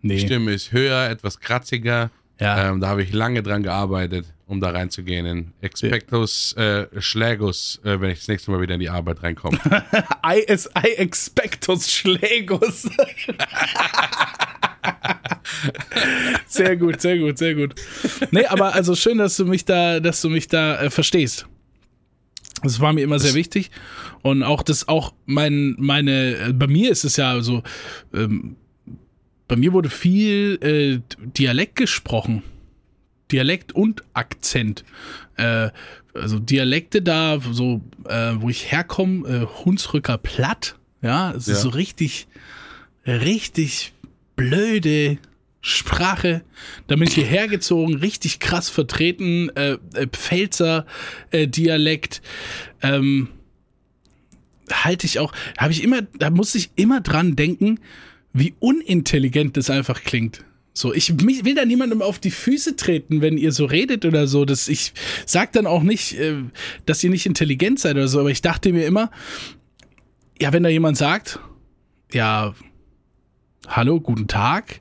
[0.02, 0.16] Nee.
[0.16, 2.12] Die Stimme ist höher, etwas kratziger.
[2.40, 2.70] Ja.
[2.70, 5.26] Ähm, da habe ich lange dran gearbeitet, um da reinzugehen.
[5.26, 9.60] In Expectus äh, Schlägus, äh, wenn ich das nächste Mal wieder in die Arbeit reinkomme.
[10.26, 12.88] I, I expectus Schlägus.
[16.48, 17.76] sehr gut, sehr gut, sehr gut.
[18.32, 21.48] Nee, aber also schön, dass du mich da, dass du mich da äh, verstehst.
[22.64, 23.72] Das war mir immer sehr wichtig.
[24.22, 27.64] Und auch das, auch mein, meine, äh, bei mir ist es ja so,
[28.14, 28.56] ähm,
[29.48, 32.44] bei mir wurde viel äh, Dialekt gesprochen.
[33.32, 34.84] Dialekt und Akzent.
[35.38, 35.70] Äh,
[36.14, 40.76] also Dialekte da, so, äh, wo ich herkomme, äh, Hunsrücker Platt.
[41.02, 41.54] Ja, es ja.
[41.54, 42.28] ist so richtig,
[43.06, 43.94] richtig
[44.36, 45.18] blöde
[45.62, 46.44] Sprache.
[46.88, 50.86] Da bin ich hierher gezogen, richtig krass vertreten, äh, äh, Pfälzer
[51.32, 52.22] äh, Dialekt.
[52.82, 53.30] Ähm,
[54.72, 57.80] halte ich auch, habe ich immer, da muss ich immer dran denken,
[58.32, 60.46] wie unintelligent das einfach klingt.
[60.74, 64.46] So, ich will da niemandem auf die Füße treten, wenn ihr so redet oder so.
[64.46, 64.94] Das, ich
[65.26, 66.36] sag dann auch nicht, äh,
[66.86, 69.12] dass ihr nicht intelligent seid oder so, aber ich dachte mir immer,
[70.40, 71.40] ja, wenn da jemand sagt,
[72.14, 72.54] ja,
[73.68, 74.80] hallo, guten Tag,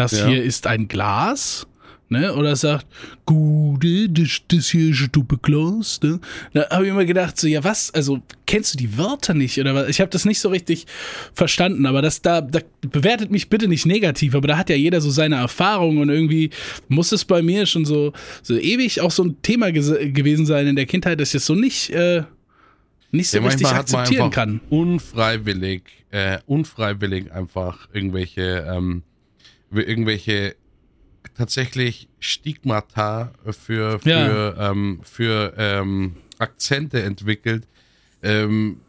[0.00, 0.28] das ja.
[0.28, 1.66] hier ist ein Glas,
[2.08, 2.34] ne?
[2.34, 2.86] Oder sagt,
[3.26, 6.20] gute, das, das hier ist ein Glas, ne?
[6.52, 7.92] Da habe ich immer gedacht, so, ja, was?
[7.92, 9.58] Also, kennst du die Wörter nicht?
[9.58, 9.88] Oder was?
[9.88, 10.86] Ich habe das nicht so richtig
[11.34, 15.00] verstanden, aber das da, da bewertet mich bitte nicht negativ, aber da hat ja jeder
[15.00, 16.50] so seine Erfahrungen und irgendwie
[16.88, 20.76] muss es bei mir schon so, so ewig auch so ein Thema gewesen sein in
[20.76, 22.22] der Kindheit, dass ich das so nicht, äh,
[23.12, 24.60] nicht so ja, richtig akzeptieren kann.
[24.70, 29.02] Unfreiwillig, äh, unfreiwillig einfach irgendwelche, ähm,
[29.70, 30.56] irgendwelche
[31.36, 34.70] tatsächlich Stigmata für, für, Ja.
[34.70, 37.66] ähm, für ähm, Akzente entwickelt,
[38.22, 38.80] ähm,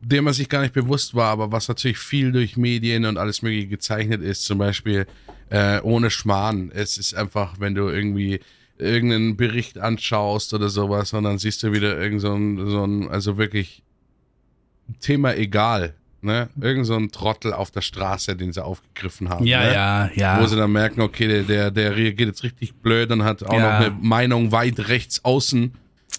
[0.00, 3.42] dem man sich gar nicht bewusst war, aber was natürlich viel durch Medien und alles
[3.42, 5.06] Mögliche gezeichnet ist, zum Beispiel
[5.50, 6.70] äh, ohne Schmarrn.
[6.72, 8.40] Es ist einfach, wenn du irgendwie
[8.76, 13.08] irgendeinen Bericht anschaust oder sowas und dann siehst du wieder irgend so ein, so ein
[13.08, 13.82] also wirklich
[15.00, 16.48] Thema egal, ne?
[16.60, 19.46] Irgend so ein Trottel auf der Straße, den sie aufgegriffen haben.
[19.46, 19.72] Ja, ne?
[19.74, 20.40] ja, ja.
[20.40, 23.52] Wo sie dann merken, okay, der, der, der reagiert jetzt richtig blöd und hat auch
[23.52, 23.58] Ja.
[23.80, 25.72] noch eine Meinung weit rechts außen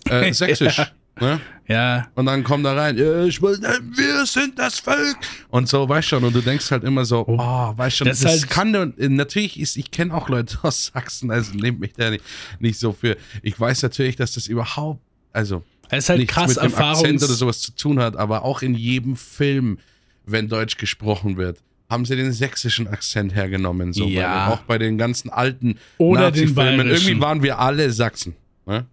[0.10, 0.82] äh, sächsisch.
[1.20, 1.40] ne?
[1.68, 5.18] ja, Und dann kommt da rein, ja, ich will, wir sind das Volk.
[5.50, 7.38] Und so, weißt schon, und du denkst halt immer so, oh,
[7.78, 11.30] weißt schon, Das das, halt- kann, und natürlich ist, ich kenne auch Leute aus Sachsen,
[11.30, 12.24] also nehmt mich da nicht,
[12.60, 13.18] nicht so für.
[13.44, 15.02] Ich weiß natürlich, dass das überhaupt,
[15.34, 18.44] also es ist halt nichts krass mit dem Akzent oder sowas zu tun hat, aber
[18.44, 19.80] auch in jedem Film,
[20.26, 21.58] wenn Deutsch gesprochen wird,
[21.90, 23.94] haben sie den sächsischen Akzent hergenommen.
[23.94, 24.48] So Ja.
[24.48, 26.88] bei, auch bei den ganzen alten Oder Nazi-Filmen.
[26.88, 28.36] Irgendwie waren wir alle Sachsen.
[28.68, 28.86] Ne?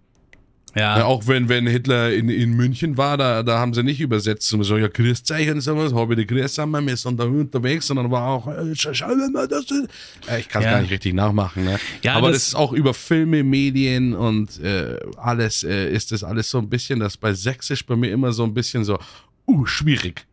[0.77, 0.99] Ja.
[0.99, 4.49] Ja, auch wenn, wenn Hitler in, in München war, da, da haben sie nicht übersetzt,
[4.49, 8.11] so, so ja, Grüßzeichen und sowas, habe die Grüße haben, wir sind da unterwegs, sondern
[8.11, 9.89] war auch, äh, scha- schauen wir mal, das ist.
[10.39, 10.73] Ich kann es Ja.
[10.73, 11.79] gar nicht richtig nachmachen, ne?
[12.03, 16.23] Ja, Aber das- das, ist auch über Filme, Medien und äh, alles, äh, ist das
[16.23, 18.99] alles so ein bisschen, das bei Sächsisch bei mir immer so ein bisschen so,
[19.49, 20.27] uh, schwierig.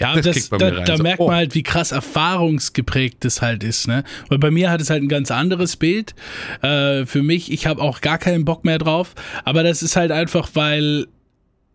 [0.00, 1.26] Ja, Das das, da, da so, merkt oh.
[1.26, 4.04] man halt, wie krass erfahrungsgeprägt das halt ist, ne?
[4.28, 6.14] Weil bei mir hat es halt ein ganz anderes Bild.
[6.62, 9.14] Äh, für mich, ich habe auch gar keinen Bock mehr drauf.
[9.44, 11.06] Aber das ist halt einfach, weil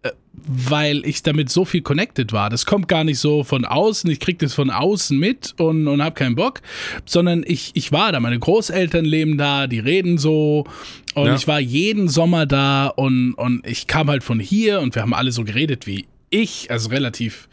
[0.01, 2.49] äh, weil ich damit so viel connected war.
[2.49, 6.01] Das kommt gar nicht so von außen, ich krieg das von außen mit und, und
[6.01, 6.61] hab keinen Bock,
[7.05, 10.65] sondern ich, ich war da, meine Großeltern leben da, die reden so
[11.13, 11.35] und Ja.
[11.35, 15.13] ich war jeden Sommer da und, und ich kam halt von hier und wir haben
[15.13, 17.49] alle so geredet wie ich, also relativ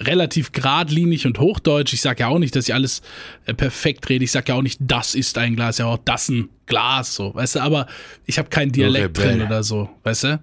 [0.00, 1.92] relativ geradlinig und hochdeutsch.
[1.92, 3.02] Ich sage ja auch nicht, dass ich alles
[3.46, 4.24] äh, perfekt rede.
[4.24, 7.34] Ich sage ja auch nicht, das ist ein Glas, ja auch das ein Glas, so,
[7.34, 7.86] weißt du, aber
[8.26, 10.40] ich habe keinen Dialekt drin oder so, weißt du?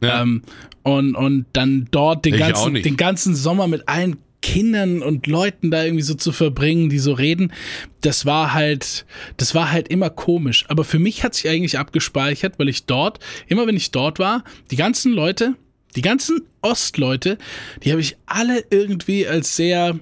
[0.00, 0.22] Ja.
[0.22, 0.42] Ähm,
[0.82, 5.70] und, und dann dort den Ich ganzen, den ganzen Sommer mit allen Kindern und Leuten
[5.70, 7.52] da irgendwie so zu verbringen, die so reden,
[8.00, 9.06] das war halt,
[9.36, 10.64] das war halt immer komisch.
[10.68, 14.42] Aber für mich hat sich eigentlich abgespeichert, weil ich dort, immer wenn ich dort war,
[14.72, 15.54] die ganzen Leute,
[15.96, 17.38] die ganzen Ostleute,
[17.82, 19.98] die habe ich alle irgendwie als sehr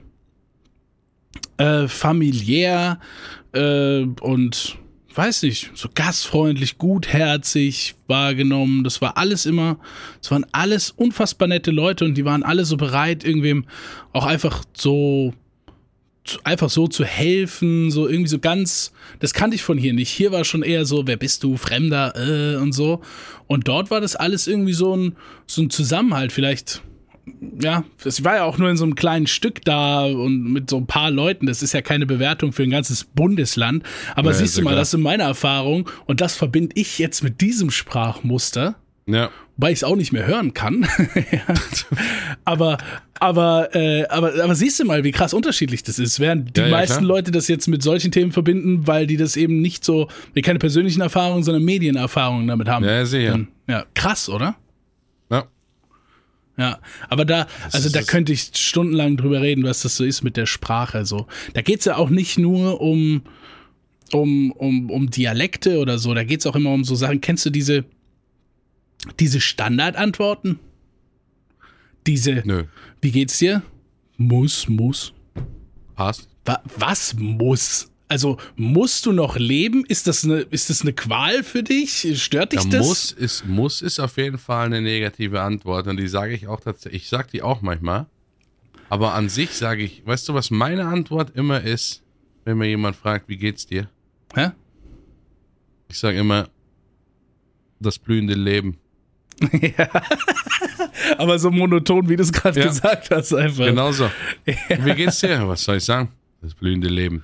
[1.57, 3.01] äh, familiär
[3.53, 4.79] äh, und
[5.15, 8.85] weiß nicht, so gastfreundlich, gutherzig wahrgenommen.
[8.85, 9.79] Das war alles immer,
[10.21, 13.67] das waren alles unfassbar nette Leute und die waren alle so bereit, irgendwem
[14.13, 15.35] auch einfach so
[16.45, 20.11] einfach so zu helfen, so irgendwie so ganz, das kannte ich von hier nicht.
[20.11, 23.01] Hier war schon eher so, wer bist du, Fremder, äh, und so.
[23.47, 25.17] Und dort war das alles irgendwie so ein,
[25.47, 26.83] so ein Zusammenhalt, vielleicht,
[27.61, 30.77] ja, es war ja auch nur in so einem kleinen Stück da und mit so
[30.79, 31.47] ein paar Leuten.
[31.47, 33.83] Das ist ja keine Bewertung für ein ganzes Bundesland.
[34.15, 34.81] Aber Ja, siehst du mal, klar.
[34.81, 39.31] das ist meine Erfahrung und das verbinde ich jetzt mit diesem Sprachmuster Ja.
[39.61, 40.87] Wobei ich es auch nicht mehr hören kann.
[41.31, 41.55] Ja.
[42.45, 42.79] aber,
[43.19, 46.19] aber, äh, aber, aber siehst du mal, wie krass unterschiedlich das ist.
[46.19, 47.09] Während die Ja, ja, meisten klar.
[47.09, 50.59] Leute das jetzt mit solchen Themen verbinden, weil die das eben nicht so, wie keine
[50.59, 52.87] persönlichen Erfahrungen, sondern Medienerfahrungen damit haben.
[52.87, 53.33] Ja, sicher.
[53.33, 54.57] Dann, ja, krass, oder?
[55.31, 55.45] Ja.
[56.57, 56.79] Ja,
[57.11, 60.47] aber da, also da könnte ich stundenlang drüber reden, was das so ist mit der
[60.47, 61.05] Sprache.
[61.05, 63.23] So, da geht's ja auch nicht nur um,
[64.13, 67.21] um, um, um Dialekte oder so, da geht's auch immer um so Sachen.
[67.21, 67.85] Kennst du diese,
[69.19, 70.59] diese Standardantworten?
[72.07, 72.65] Diese, Nö.
[73.01, 73.63] wie geht's dir?
[74.17, 75.13] Muss, muss.
[75.95, 76.29] Passt.
[76.45, 77.91] Wa was muss?
[78.09, 79.85] Also musst du noch leben?
[79.87, 82.21] Ist das eine, ist das eine Qual für dich?
[82.21, 82.87] Stört dich Ja, das?
[82.87, 86.61] muss ist, muss ist auf jeden Fall eine negative Antwort und die sage ich auch
[86.61, 87.03] tatsächlich.
[87.03, 88.07] Ich sage die auch manchmal.
[88.89, 92.03] Aber an sich sage ich, weißt du, was meine Antwort immer ist,
[92.45, 93.89] wenn mir jemand fragt, wie geht's dir?
[94.35, 94.51] Hä?
[95.89, 96.49] Ich sage immer,
[97.79, 98.79] das blühende Leben.
[101.19, 102.67] Aber so monoton, wie du es gerade Ja.
[102.67, 103.65] gesagt hast, einfach.
[103.67, 104.11] Genauso.
[104.45, 105.47] Wie geht's dir?
[105.49, 106.09] Was soll ich sagen?
[106.43, 107.23] Das blühende Leben.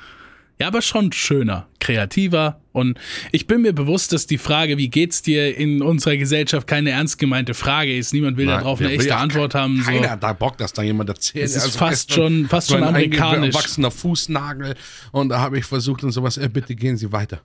[0.58, 2.58] Ja, aber schon schöner, kreativer.
[2.72, 2.98] Und
[3.30, 7.18] ich bin mir bewusst, dass die Frage, wie geht's dir in unserer Gesellschaft, keine ernst
[7.18, 8.14] gemeinte Frage ist.
[8.14, 9.82] Niemand will Nein, darauf eine echte ja Antwort haben.
[9.82, 9.90] So.
[9.90, 11.44] Keiner da Bock, dass da jemand erzählt.
[11.44, 13.50] Es ist Also fast schon- fast so schon ein amerikanisch.
[13.54, 14.74] Gewachsener Fußnagel
[15.12, 16.38] und da habe ich versucht und sowas.
[16.38, 17.42] Ey, bitte gehen Sie weiter.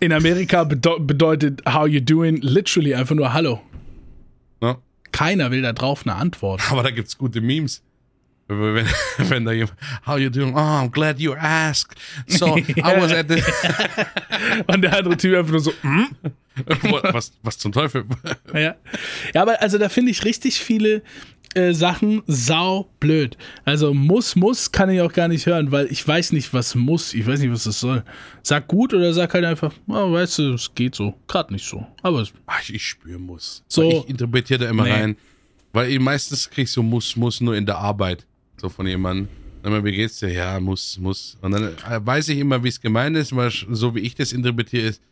[0.00, 3.60] In Amerika bedeu bedeutet how you doing literally einfach nur Hallo.
[5.14, 5.26] Ne?
[5.26, 6.60] Keiner will da drauf eine Antwort.
[6.70, 7.82] Aber da gibt's gute Memes.
[8.46, 8.86] Wenn, wenn,
[9.30, 9.74] wenn da jemand,
[10.06, 10.54] how you doing?
[10.54, 11.98] Oh, I'm glad you asked.
[12.26, 13.42] So, I was at the,
[14.66, 16.08] Und der andere Typ einfach nur so, hm?
[17.12, 18.04] was, was zum Teufel?
[18.52, 18.76] Ja.
[19.32, 21.02] ja, aber also da finde ich richtig viele,
[21.54, 23.36] äh, Sachen sau blöd.
[23.64, 27.14] Also muss, muss kann ich auch gar nicht hören, weil ich weiß nicht, was muss.
[27.14, 28.04] Ich weiß nicht, was das soll.
[28.42, 31.14] Sag gut oder sag halt einfach, oh, weißt du, es geht so.
[31.28, 31.86] Gerade nicht so.
[32.02, 33.62] Aber Ach, ich spüre muss.
[33.68, 33.82] So.
[33.82, 34.92] Weil ich interpretiere da immer Nee.
[34.92, 35.16] rein.
[35.72, 38.26] Weil ich meistens krieg ich so muss, muss nur in der Arbeit.
[38.60, 39.28] So von jemandem.
[39.62, 40.30] Dann wie geht's dir?
[40.30, 41.38] Ja, muss, muss.
[41.40, 44.32] Und dann äh, weiß ich immer, wie es gemeint ist, weil so wie ich das
[44.32, 45.02] interpretiere, ist,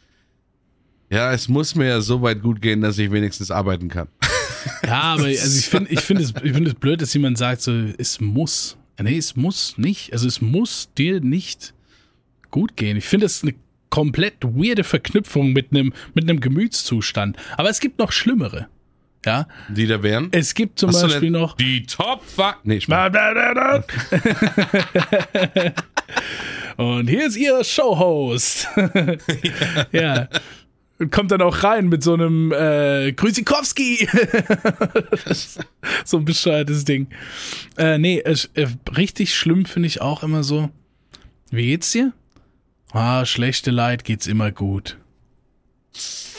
[1.11, 4.09] ja, es muss mir ja so weit gut gehen, dass ich wenigstens arbeiten kann.
[4.87, 7.63] Ja, aber also ich finde ich find es, ich find es blöd, dass jemand sagt,
[7.63, 8.77] so, es muss.
[9.01, 10.13] Nee, es muss nicht.
[10.13, 11.75] Also es muss dir nicht
[12.51, 12.97] gut gehen.
[12.97, 13.55] Ich finde das eine
[13.91, 17.37] komplett weirde Verknüpfung mit einem mit einem Gemütszustand.
[17.57, 18.69] Aber es gibt noch schlimmere.
[19.25, 20.29] Ja, Die da wären.
[20.33, 22.59] es gibt zum Hast Beispiel noch Die Top Fuck.
[22.65, 22.81] Nee.
[26.77, 28.67] Und hier ist Ihr Showhost.
[29.93, 30.29] ja.
[31.03, 34.07] Und kommt dann auch rein mit so einem äh, Grüßikowski.
[36.05, 37.09] so ein bescheuertes Ding.
[37.77, 38.37] Äh, nee, äh,
[38.97, 40.71] richtig schlimm finde ich auch immer so.
[41.51, 42.13] Wie geht's dir?
[42.93, 44.97] Ah, schlechte Leid geht's immer gut.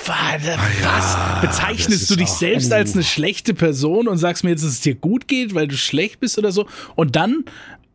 [0.05, 1.41] Warte, was?
[1.41, 2.93] Bezeichnest das du dich selbst als uh.
[2.93, 6.22] eine schlechte Person und sagst mir jetzt, dass es dir gut geht, weil du schlecht
[6.22, 6.68] bist oder so?
[6.95, 7.43] Und dann,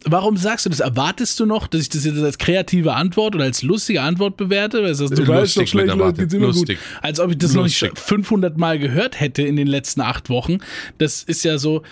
[0.05, 0.81] warum sagst du das?
[0.81, 4.79] Erwartest du noch, dass ich das jetzt als kreative Antwort oder als lustige Antwort bewerte?
[4.83, 6.79] Weil du sagst, du Lustig weißt doch mit schlecht, Leute, geht's immer Lustig.
[6.79, 7.03] gut.
[7.05, 7.99] Als ob ich das noch nicht Lustig.
[7.99, 10.59] 500 Mal gehört hätte in den letzten acht Wochen.
[10.99, 11.83] Das ist ja so,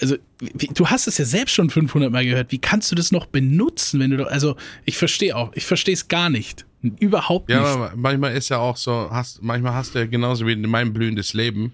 [0.00, 2.50] also wie, du hast es ja selbst schon 500 Mal gehört.
[2.52, 5.94] Wie kannst du das noch benutzen, wenn du doch, also ich verstehe auch, ich verstehe
[5.94, 6.66] es gar nicht.
[6.98, 7.68] Überhaupt Ja, nicht.
[7.68, 10.92] aber manchmal ist ja auch so, hast, manchmal hast du ja genauso wie in meinem
[10.92, 11.72] blühendes Leben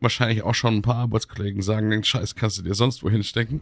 [0.00, 3.60] wahrscheinlich auch schon ein paar Arbeitskollegen sagen, den Scheiß kannst du dir sonst wohin stecken.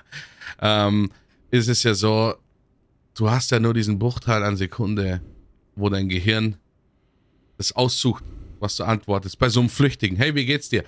[0.60, 1.10] ähm,
[1.50, 2.34] ist es ja so,
[3.14, 5.20] du hast ja nur diesen Bruchteil an Sekunde,
[5.76, 6.56] wo dein Gehirn
[7.58, 8.24] das aussucht,
[8.60, 9.38] was du antwortest.
[9.38, 10.84] Bei so einem Flüchtigen, hey, wie geht's dir?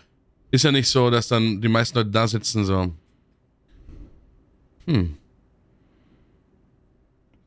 [0.51, 2.93] Ist ja nicht so, dass dann die meisten Leute da sitzen so,
[4.87, 5.17] hm,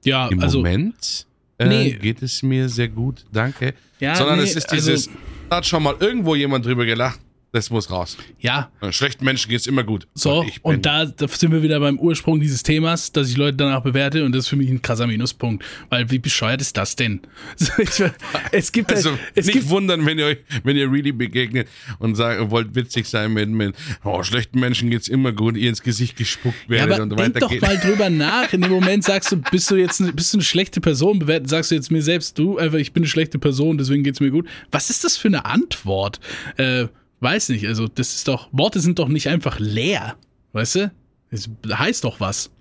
[0.05, 1.25] ja, Im also Moment
[1.57, 1.91] äh, Nee.
[1.93, 3.73] geht es mir sehr gut, danke.
[3.99, 5.09] Ja, Sondern nee, es ist also- dieses,
[5.49, 7.19] da hat schon mal irgendwo jemand drüber gelacht,
[7.51, 8.17] das muss raus.
[8.39, 10.07] ja, Äh, Schlechten Menschen geht's immer gut.
[10.13, 13.57] So, bin, und da, da sind wir wieder beim Ursprung dieses Themas, dass ich Leute
[13.57, 15.63] danach bewerte und das ist für mich ein krasser Minuspunkt.
[15.89, 17.21] Weil wie bescheuert ist das denn?
[18.51, 21.67] Es gibt halt, also es nicht gibt, wundern, wenn ihr euch, wenn ihr really begegnet
[21.99, 25.81] und sagt, wollt witzig sein mit, mit oh, schlechten Menschen geht's immer gut, ihr ins
[25.81, 27.61] Gesicht gespuckt ja, werdet aber und weiter doch geht.
[27.61, 28.53] mal drüber nach.
[28.53, 31.47] In dem Moment sagst du, bist du jetzt eine, bist du eine schlechte Person, bewerten,
[31.47, 34.31] sagst du jetzt mir selbst, du, einfach, ich bin eine schlechte Person, deswegen geht's mir
[34.31, 34.47] gut.
[34.71, 36.19] Was ist das für eine Antwort?
[36.57, 36.87] Äh,
[37.19, 40.15] weiß nicht, also das ist doch, Worte sind doch nicht einfach leer,
[40.53, 40.91] weißt du?
[41.29, 42.51] Es heißt doch was.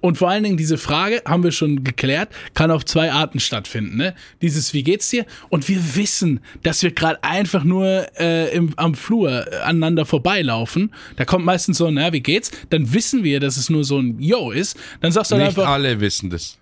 [0.00, 3.96] Und vor allen Dingen diese Frage, haben wir schon geklärt, kann auf zwei Arten stattfinden.
[3.96, 4.16] Ne?
[4.42, 5.26] Dieses, wie geht's dir?
[5.48, 10.92] Und wir wissen, dass wir gerade einfach nur äh, im, am Flur äh, aneinander vorbeilaufen.
[11.14, 12.50] Da kommt meistens so, ein, na, wie geht's?
[12.70, 14.76] Dann wissen wir, dass es nur so ein Yo ist.
[15.02, 16.58] Dann sagst du dann Nicht einfach, alle wissen das.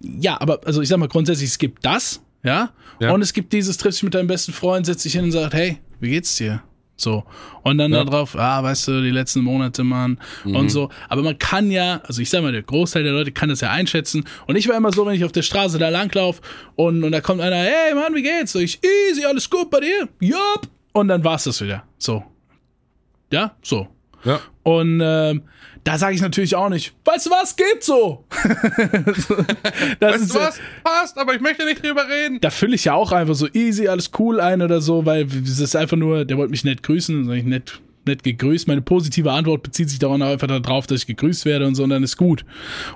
[0.00, 3.10] ja, aber also ich sag mal grundsätzlich, es gibt das, ja, Ja.
[3.10, 5.52] und es gibt dieses, triffst dich mit deinem besten Freund, setzt dich hin und sagt,
[5.52, 6.62] hey, wie geht's dir?
[7.00, 7.24] So.
[7.62, 8.02] Und dann Ja.
[8.04, 10.56] darauf, ah, weißt du, die letzten Monate, Mann, Mhm.
[10.56, 10.90] und so.
[11.08, 13.70] Aber man kann ja, also ich sag mal, der Großteil der Leute kann das ja
[13.70, 14.24] einschätzen.
[14.48, 16.40] Und ich war immer so, wenn ich auf der Straße da langlauf
[16.74, 18.50] und, und da kommt einer, hey Mann, wie geht's?
[18.52, 18.80] So ich,
[19.10, 20.08] easy, alles gut bei dir?
[20.20, 20.68] Jupp.
[20.92, 21.84] Und dann war's das wieder.
[21.98, 22.24] So.
[23.30, 23.86] Ja, so.
[24.24, 24.40] Ja.
[24.62, 25.42] Und ähm,
[25.84, 28.24] da sage ich natürlich auch nicht, weißt du was, geht so.
[30.00, 30.60] das Weißt ist du was?
[30.84, 32.38] Passt, aber ich möchte nicht drüber reden.
[32.40, 35.58] da fülle ich ja auch einfach so easy, alles cool ein oder so, weil es
[35.60, 38.68] ist einfach nur, der wollte mich nett grüßen, dann sag ich nett, nett gegrüßt.
[38.68, 41.90] Meine positive Antwort bezieht sich daran einfach darauf, dass ich gegrüßt werde und so, und
[41.90, 42.44] dann ist gut.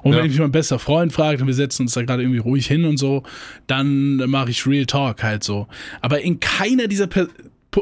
[0.02, 0.18] Und Ja.
[0.18, 2.84] wenn mich mein bester Freund fragt und wir setzen uns da gerade irgendwie ruhig hin
[2.84, 3.22] und so,
[3.66, 5.66] dann mache ich Real Talk halt so.
[6.00, 7.28] Aber in keiner dieser per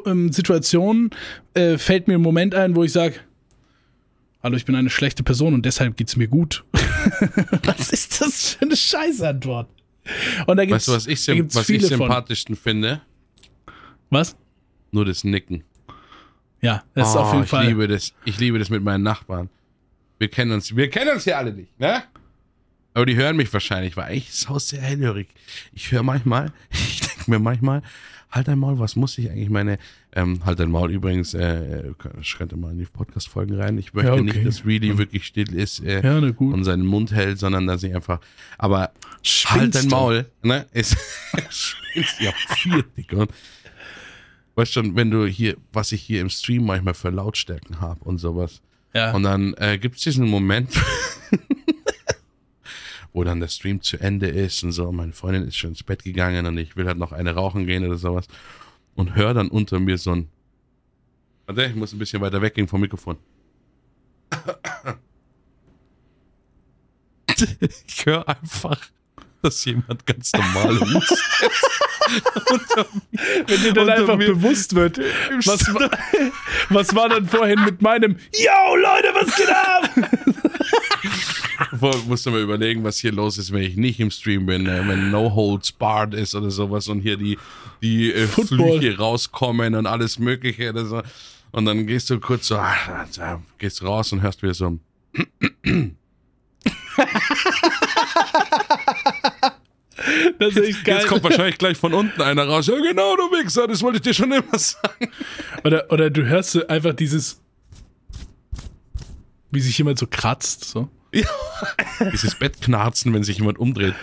[0.07, 1.11] ähm, Situationen
[1.55, 3.15] äh, fällt mir ein Moment ein, wo ich sage,
[4.43, 6.65] Hallo, ich bin eine schlechte Person und deshalb geht's mir gut.
[7.65, 9.69] was ist das für eine Scheißantwort?
[10.47, 11.99] Und da gibt's, Weißt du, was ich, gibt's was ich viele von.
[11.99, 13.03] sympathischsten finde?
[14.09, 14.37] Was?
[14.93, 15.65] Nur das Nicken.
[16.63, 17.67] Ja, das ist Oh, auf jeden ich Fall.
[17.67, 18.15] liebe das.
[18.25, 19.51] Ich liebe das mit meinen Nachbarn.
[20.19, 22.03] Wir kennen uns, wir kennen uns ja alle nicht, ne?
[22.93, 25.29] Aber die hören mich wahrscheinlich, weil ich sau sehr hellhörig.
[25.73, 27.83] Ich höre manchmal, ich denke mir manchmal,
[28.31, 29.79] halt dein Maul, was muss ich eigentlich meine,
[30.13, 31.93] ähm, halt dein Maul übrigens, äh,
[32.37, 33.79] könnte mal in die Podcast-Folgen rein.
[33.79, 34.23] Ich möchte Ja, okay.
[34.25, 36.55] nicht, dass Really wirklich still ist äh, Ja, gut.
[36.55, 38.21] und seinen Mund hält, sondern dass ich einfach,
[38.59, 39.89] aber halt Spinnst dein?
[39.89, 40.67] Maul, ne?
[40.73, 40.97] Ist,
[41.51, 43.27] spinnst ja vier, Digga.
[44.55, 48.19] Weißt schon, wenn du hier, was ich hier im Stream manchmal für Lautstärken habe und
[48.19, 48.61] sowas.
[48.93, 49.13] Ja.
[49.15, 50.71] Und dann äh, gibt es diesen Moment,
[53.13, 54.91] wo dann der Stream zu Ende ist und so.
[54.93, 57.85] Meine Freundin ist schon ins Bett gegangen und ich will halt noch eine rauchen gehen
[57.87, 58.27] oder sowas.
[58.95, 60.29] Und höre dann unter mir so ein
[61.47, 63.17] Warte, ich muss ein bisschen weiter weggehen vom Mikrofon.
[67.87, 68.79] Ich höre einfach,
[69.43, 71.19] dass jemand ganz normal hustet.
[73.47, 75.91] Wenn dir dann Unter einfach mir- bewusst wird, was, wa-
[76.69, 79.91] was war dann vorhin mit meinem Yo, Leute, was geht ab?
[81.79, 84.67] Vor, musst du mal überlegen, was hier los ist, wenn ich nicht im Stream bin,
[84.67, 87.39] äh, wenn No Holds Barred ist oder sowas und hier die,
[87.83, 88.27] die äh.
[88.27, 91.03] Flüche rauskommen und alles Mögliche oder so.
[91.53, 94.79] Und dann gehst du kurz so, ah, da gehst raus und hörst wieder so.
[100.39, 100.99] Das ist echt geil.
[100.99, 102.67] Jetzt kommt wahrscheinlich gleich von unten einer raus.
[102.67, 105.11] Ja, genau, du Wichser, das wollte ich dir schon immer sagen.
[105.65, 107.41] Oder, oder du hörst einfach dieses,
[109.51, 110.65] wie sich jemand so kratzt.
[110.65, 110.89] So.
[112.13, 113.95] Dieses Bettknarzen, wenn sich jemand umdreht.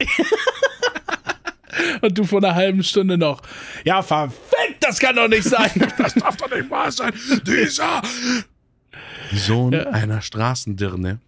[2.00, 3.42] Und du vor einer halben Stunde noch,
[3.84, 5.70] ja, verfickt, das kann doch nicht sein.
[5.98, 7.12] Das darf doch nicht wahr sein.
[7.46, 8.02] Dieser
[9.32, 11.20] Sohn einer Straßendirne.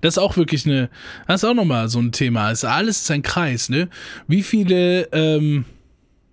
[0.00, 0.90] Das ist auch wirklich eine,
[1.26, 2.50] das ist auch nochmal so ein Thema.
[2.50, 3.88] Es ist alles ist ein Kreis, ne?
[4.26, 5.64] Wie viele, ähm,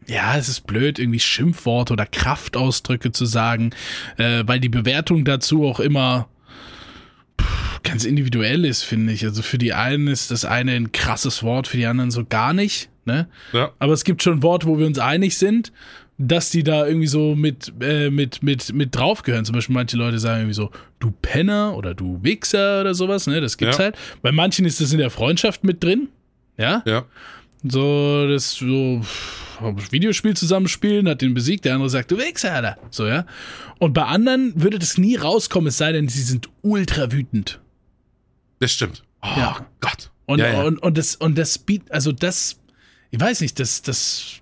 [0.08, 3.72] ja, es ist blöd, irgendwie Schimpfworte oder Kraftausdrücke zu sagen,
[4.18, 6.28] äh, weil die Bewertung dazu auch immer
[7.84, 9.24] ganz individuell ist, finde ich.
[9.26, 12.54] Also für die einen ist das eine ein krasses Wort, für die anderen so gar
[12.54, 13.28] nicht, ne?
[13.54, 13.72] Ja.
[13.80, 15.72] Aber es gibt schon Worte, wo wir uns einig sind,
[16.18, 19.46] dass die da irgendwie so mit, äh, mit, mit, mit draufgehören.
[19.46, 20.70] Zum Beispiel manche Leute sagen irgendwie so,
[21.00, 23.40] du Penner oder du Wichser oder sowas, ne?
[23.40, 23.86] Das gibt's Ja.
[23.86, 23.98] halt.
[24.22, 26.10] Bei manchen ist das in der Freundschaft mit drin.
[26.58, 26.84] Ja.
[26.86, 27.06] Ja.
[27.64, 29.02] So, das so
[29.92, 32.78] Videospiel zusammenspielen, hat den besiegt, der andere sagt, du Wichser, Alter.
[32.92, 33.26] So, ja.
[33.80, 37.60] Und bei anderen würde das nie rauskommen, es sei denn, sie sind ultra wütend.
[38.60, 39.04] Das stimmt.
[39.22, 39.68] Oh Ja.
[39.82, 40.12] Gott.
[40.26, 40.64] Und, ja, ja.
[40.64, 42.60] und, und das, und das bietet, also das,
[43.12, 44.36] ich weiß nicht, das, das,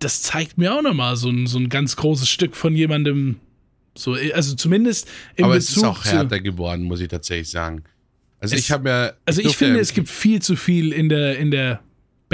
[0.00, 3.36] das zeigt mir auch nochmal so ein, so ein ganz großes Stück von jemandem,
[3.96, 7.84] so, also zumindest im Aber Bezug es ist auch härter geworden, muss ich tatsächlich sagen.
[8.40, 9.12] Also Es- ich habe ja.
[9.24, 11.80] Also ich finde, es gibt viel zu viel in der, in der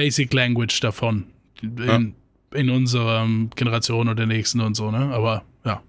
[0.01, 1.27] Basic Language davon.
[1.61, 2.15] In,
[2.55, 5.13] in unserer Generation oder der nächsten und so, ne?
[5.13, 5.83] Aber ja.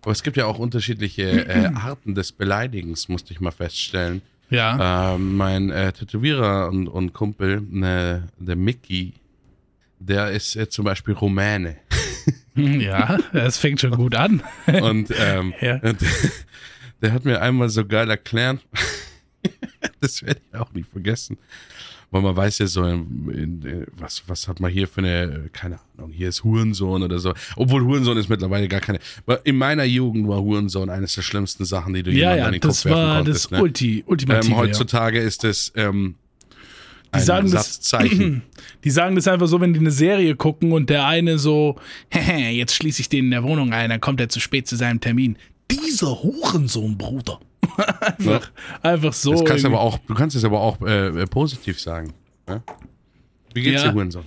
[0.00, 4.22] Aber es gibt ja auch unterschiedliche äh, Arten des Beleidigens, musste ich mal feststellen.
[4.48, 5.14] Ja.
[5.14, 9.12] Ähm, mein äh, Tätowierer und, und Kumpel, ne, der Mickey,
[9.98, 11.76] der ist äh, zum Beispiel Rumäne.
[12.56, 14.40] Ja, es fängt schon gut an.
[14.66, 15.74] Und ähm, Ja.
[15.82, 15.98] und
[17.02, 18.60] der hat mir einmal so geil erklärt,
[20.00, 21.36] das werde ich auch nie vergessen.
[22.14, 25.80] Weil man weiß ja so, in, in, was, was hat man hier für eine, keine
[25.98, 27.34] Ahnung, hier ist Hurensohn oder so.
[27.56, 29.00] Obwohl Hurensohn ist mittlerweile gar keine.
[29.42, 32.52] In meiner Jugend war Hurensohn eines der schlimmsten Sachen, die du Ja, jemandem ja, an
[32.52, 33.44] den Kopf das werfen war konntest.
[33.46, 33.60] das ne?
[33.62, 34.52] Ulti, Ultimative.
[34.52, 36.14] ähm, heutzutage ist es ähm,
[37.10, 38.34] ein sagen das- Satzzeichen.
[38.34, 38.40] ja.
[38.84, 41.76] Die sagen das einfach so, wenn die eine Serie gucken und der eine so,
[42.50, 45.00] jetzt schließe ich den in der Wohnung ein, dann kommt er zu spät zu seinem
[45.00, 45.36] Termin.
[45.70, 47.40] Dieser Hurensohn, Bruder.
[48.00, 48.50] einfach,
[48.82, 49.32] einfach so.
[49.32, 49.76] Das kannst irgendwie.
[49.78, 52.12] aber auch, du kannst es aber auch äh, äh, positiv sagen.
[52.48, 52.62] Ja?
[53.54, 53.88] Wie geht's Ja.
[53.88, 54.24] dir, Hurensohn?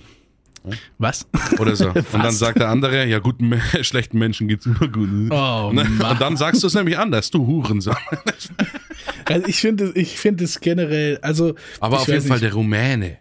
[0.98, 1.26] Was?
[1.58, 1.88] Oder so.
[1.94, 5.08] Und dann sagt der andere, ja, guten, schlechten Menschen geht's immer gut.
[5.30, 5.84] Oh, Ne?
[5.84, 6.12] Mann.
[6.12, 7.94] Und dann sagst du es nämlich anders, du Hurensohn.
[9.24, 12.54] Also ich finde ich finde es generell, also Aber auf jeden weiß Fall nicht, der
[12.54, 13.18] Rumäne.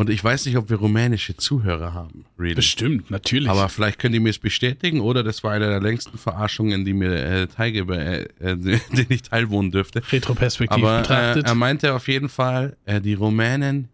[0.00, 2.54] Und ich weiß nicht, ob wir rumänische Zuhörer haben, really.
[2.54, 3.50] bestimmt, natürlich.
[3.50, 6.94] Aber vielleicht können die mir es bestätigen oder das war eine der längsten Verarschungen, die
[6.94, 10.02] mir äh, teilgebe, äh, äh, den ich teilwohnen dürfte.
[10.10, 11.46] retroperspektiv Aber äh, betrachtet.
[11.46, 13.90] er meinte auf jeden Fall, äh, die Rumänen,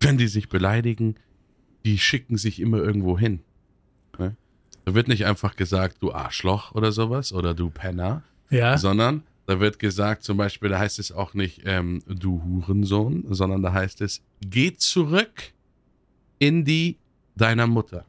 [0.00, 1.14] wenn die sich beleidigen,
[1.86, 3.40] die schicken sich immer irgendwo hin.
[4.18, 4.36] Ne?
[4.84, 8.76] Da wird nicht einfach gesagt, du Arschloch oder sowas oder du Penner, ja.
[8.76, 13.62] sondern da wird gesagt, zum Beispiel, da heißt es auch nicht ähm, du Hurensohn, sondern
[13.62, 15.54] da heißt es, geh zurück
[16.38, 16.98] in die
[17.34, 18.04] deiner Mutter.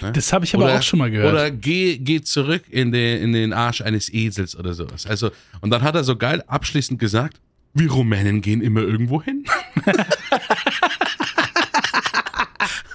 [0.00, 0.12] Ne?
[0.12, 1.34] Das habe ich aber Oder- auch schon mal gehört.
[1.34, 5.04] Oder geh, geh zurück in den, in den Arsch eines Esels oder sowas.
[5.04, 7.42] Also, und dann hat er so geil abschließend gesagt,
[7.74, 9.44] wir Rumänen gehen immer irgendwo hin.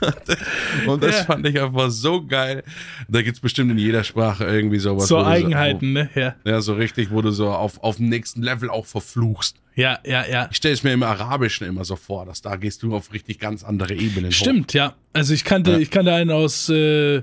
[0.88, 1.24] und das Ja.
[1.26, 2.64] fand ich einfach so geil.
[3.08, 5.08] Da gibt's bestimmt in jeder Sprache irgendwie sowas.
[5.08, 6.10] so Eigenheiten, ne?
[6.16, 6.36] Ja.
[6.44, 9.58] So, ja, so richtig, wo du so auf, auf dem nächsten Level auch verfluchst.
[9.76, 10.48] Ja, ja, ja.
[10.52, 13.40] Ich stelle es mir im Arabischen immer so vor, dass da gehst du auf richtig
[13.40, 14.32] ganz andere Ebenen.
[14.32, 14.36] Hoch.
[14.36, 14.94] Stimmt, ja.
[15.14, 15.78] Also ich kannte, Ja.
[15.78, 17.22] ich kannte einen aus äh,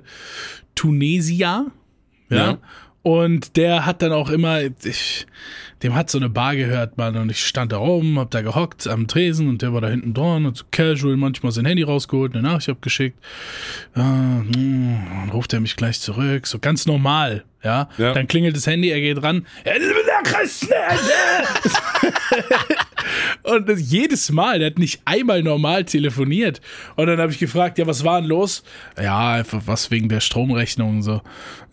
[0.75, 1.67] Tunesia,
[2.31, 2.37] ja.
[2.37, 2.59] Ja.
[3.07, 5.29] Und der hat dann auch immer, ich,
[5.85, 8.89] dem hat so eine Bar gehört, Mann, und ich stand da rum, hab da gehockt
[8.89, 12.35] am Tresen und der war da hinten dran und so casual manchmal sein Handy rausgeholt,
[12.35, 13.17] eine Nachricht abgeschickt.
[13.95, 17.89] Ja, hm, dann ruft er mich gleich zurück, so ganz normal, ja.
[17.99, 18.13] Ja.
[18.13, 19.45] Dann klingelt das Handy, er geht ran.
[23.43, 26.61] Und jedes Mal, der hat nicht einmal normal telefoniert.
[26.95, 28.63] Und dann habe ich gefragt, ja, was war denn los?
[29.01, 31.23] Ja, einfach was wegen der Stromrechnung und so.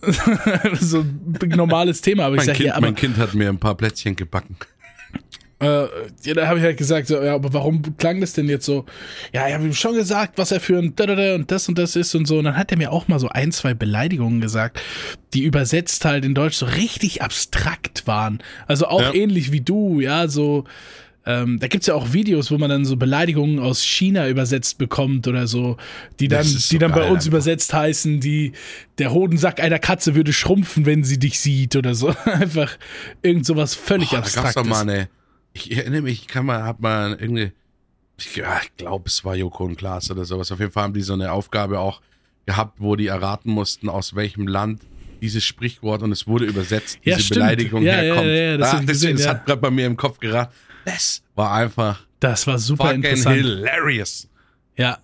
[0.80, 2.26] so ein normales Thema.
[2.26, 4.58] Aber ich Mein, sage, kind, ja, aber mein Kind hat mir ein paar Plätzchen gebacken.
[5.64, 5.88] Äh,
[6.24, 8.86] ja, da habe ich halt gesagt, so, ja, aber warum klang das denn jetzt so?
[9.34, 11.96] Ja, ich habe ihm schon gesagt, was er für ein Dadada und das und das
[11.96, 12.38] ist und so.
[12.40, 14.82] Und dann hat er mir auch mal so ein, zwei Beleidigungen gesagt,
[15.34, 18.40] die übersetzt halt in Deutsch so richtig abstrakt waren.
[18.68, 19.14] Also auch Ja.
[19.14, 20.66] ähnlich wie du, ja, so.
[21.26, 25.26] Ähm, da gibt's ja auch Videos, wo man dann so Beleidigungen aus China übersetzt bekommt
[25.26, 25.78] oder so,
[26.20, 27.28] die dann, so die dann bei uns einfach.
[27.28, 28.52] übersetzt heißen, die
[28.98, 32.10] der Hodensack einer Katze würde schrumpfen, wenn sie dich sieht oder so.
[32.26, 32.78] Einfach
[33.22, 34.64] irgend sowas völlig Boah, da gab's abstraktes.
[34.64, 35.08] doch mal eine.
[35.54, 37.52] Ich erinnere mich, ich kann mal, hab mal irgendwie.
[38.18, 38.42] Ich,
[38.78, 40.52] glaube, es war Joko und Klaas oder sowas.
[40.52, 42.02] Auf jeden Fall haben die so eine Aufgabe auch
[42.46, 44.82] gehabt, wo die erraten mussten, aus welchem Land
[45.22, 47.40] dieses Sprichwort und es wurde übersetzt, Ja, diese stimmt.
[47.42, 48.28] Beleidigung Ja, herkommt.
[48.28, 49.32] ja, ja, das Ah, ich deswegen, es ja.
[49.32, 50.54] hat gerade bei mir im Kopf geraten.
[50.86, 53.36] Das war einfach Das war super fucking interessant.
[53.38, 54.28] hilarious.
[54.78, 54.98] Ja.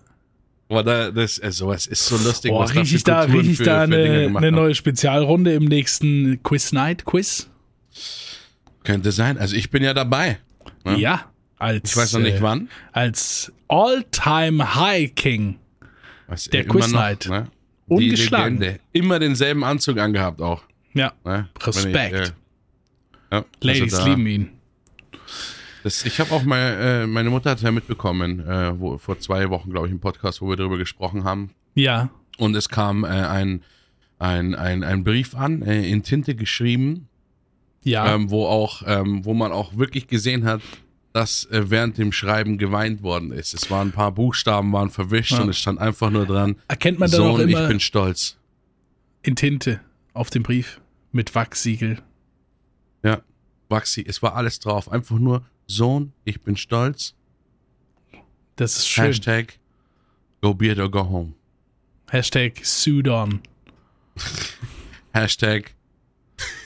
[0.68, 3.82] Aber da, das, äh, sowas ist so lustig, Boah, was da ich da, für, da
[3.82, 7.48] eine, eine neue Spezialrunde im nächsten Quiz Night Quiz?
[8.84, 9.38] Könnte sein.
[9.38, 10.38] Also ich bin ja dabei.
[10.84, 10.94] Ja.
[10.96, 11.24] Ja.
[11.58, 12.68] Als, Ich weiß noch nicht äh, wann.
[12.92, 15.58] Als All-Time High King.
[16.26, 17.28] Was, der Quiz Night.
[17.28, 17.48] Ne?
[17.86, 18.58] Ungeschlagen.
[18.58, 18.80] Legende.
[18.92, 20.62] Immer denselben Anzug angehabt auch.
[20.94, 21.12] Ja.
[21.24, 21.48] Ne?
[21.60, 22.14] Respekt.
[22.14, 22.32] Ich, äh,
[23.32, 24.50] ja, Ladies also da- lieben ihn.
[25.82, 29.48] Das, ich habe auch mal, äh, meine Mutter hat ja mitbekommen, äh, wo, vor zwei
[29.50, 31.50] Wochen, glaube ich, im Podcast, wo wir darüber gesprochen haben.
[31.74, 32.10] Ja.
[32.38, 33.62] Und es kam äh, ein,
[34.18, 37.08] ein, ein, ein Brief an, äh, in Tinte geschrieben,
[37.82, 38.14] Ja.
[38.14, 40.60] ähm, wo auch, ähm, wo man auch wirklich gesehen hat,
[41.12, 43.52] dass äh, während dem Schreiben geweint worden ist.
[43.54, 45.42] Es waren ein paar Buchstaben, waren verwischt Ja.
[45.42, 48.36] und es stand einfach nur dran, Erkennt man dann auch Sohn, ich immer bin stolz.
[49.22, 49.80] in Tinte
[50.12, 52.00] auf dem Brief mit Wachsiegel.
[53.02, 53.22] Ja,
[53.68, 54.90] Waxi, es war alles drauf.
[54.92, 57.14] Einfach nur Sohn, ich bin stolz.
[58.56, 59.06] Das ist schön.
[59.06, 59.58] Hashtag
[60.42, 61.32] Go Beard or Go Home.
[62.10, 63.40] Hashtag Sudan.
[65.12, 65.74] Hashtag,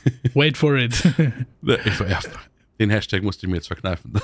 [0.34, 1.02] Wait for it.
[1.62, 2.20] ja,
[2.78, 4.12] den Hashtag musste ich mir jetzt verkneifen.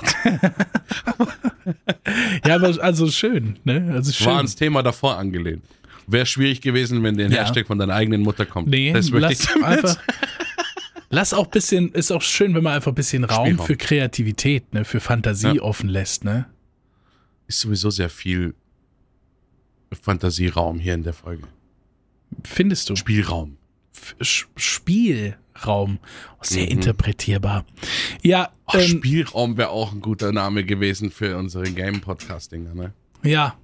[2.45, 3.91] ja, aber also schön, ne?
[3.93, 4.27] Also schön.
[4.27, 5.63] War ans Thema davor angelehnt.
[6.07, 7.43] Wäre schwierig gewesen, wenn der Ja.
[7.43, 8.67] Hashtag von deiner eigenen Mutter kommt.
[8.67, 9.97] Nee, das lass ich einfach.
[11.09, 13.65] Lass auch bisschen, ist auch schön, wenn man einfach ein bisschen Raum Spielraum.
[13.67, 15.61] für Kreativität, ne, für Fantasie Ja.
[15.61, 16.45] offen lässt, ne?
[17.47, 18.53] Ist sowieso sehr viel
[19.91, 21.43] Fantasieraum hier in der Folge.
[22.45, 22.95] Findest du?
[22.95, 23.57] Spielraum.
[23.93, 24.45] F- Sch-
[25.61, 25.99] Spielraum.
[26.41, 26.71] Sehr Mhm.
[26.71, 27.65] interpretierbar.
[28.23, 32.93] Ja, Ach, ähm, Spielraum wäre auch ein guter Name gewesen für unsere Game-Podcast-Dinger, ne?
[33.23, 33.55] ja,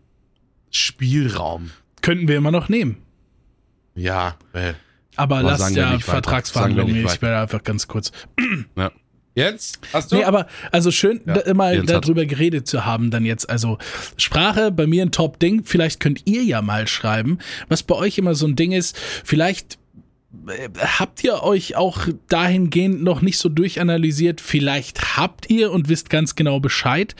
[0.70, 1.72] Spielraum.
[2.02, 2.98] könnten wir immer noch nehmen.
[3.95, 4.74] Ja, äh,
[5.16, 5.98] Aber, Aber lasst ja.
[5.98, 6.95] Vertragsverhandlungen.
[7.06, 8.12] Ich werde einfach ganz kurz.
[8.76, 8.91] ja.
[9.34, 9.80] Jetzt?
[9.93, 10.16] Hast du?
[10.16, 13.48] Nee, aber also schön, Ja, da, mal darüber geredet zu haben, dann jetzt.
[13.50, 13.78] Also
[14.18, 15.64] Sprache bei mir ein Top-Ding.
[15.64, 17.38] Vielleicht könnt ihr ja mal schreiben,
[17.68, 18.98] was bei euch immer so ein Ding ist.
[18.98, 19.78] Vielleicht
[20.78, 24.41] habt ihr euch auch dahingehend noch nicht so durchanalysiert.
[24.41, 27.15] Vielleicht habt ihr und wisst ganz genau Bescheid.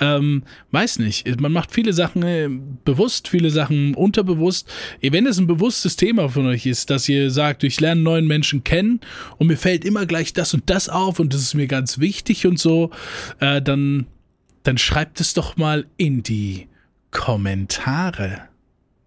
[0.00, 0.42] Ähm,
[0.72, 1.40] weiß nicht.
[1.40, 2.48] Man macht viele Sachen äh,
[2.84, 4.68] bewusst, viele Sachen unterbewusst.
[5.00, 8.64] Wenn es ein bewusstes Thema von euch ist, dass ihr sagt, ich lerne neuen Menschen
[8.64, 9.00] kennen
[9.38, 12.46] und mir fällt immer gleich das und das auf und das ist mir ganz wichtig
[12.46, 12.90] und so,
[13.38, 14.06] äh, dann,
[14.64, 16.68] dann schreibt es doch mal in die
[17.12, 18.48] Kommentare.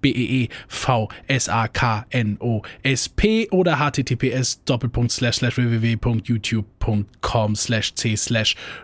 [0.00, 8.14] b e v s a k n o s p oder https www.youtube.com c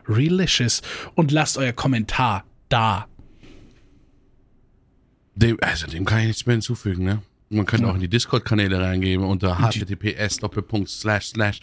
[0.08, 0.82] relicious
[1.14, 3.06] und lasst euer Kommentar da.
[5.34, 7.22] Dem, also dem kann ich nichts mehr hinzufügen, ne?
[7.50, 7.90] Man könnte ja.
[7.90, 11.60] auch in die Discord-Kanäle reingeben unter https doppelpunkt slash slash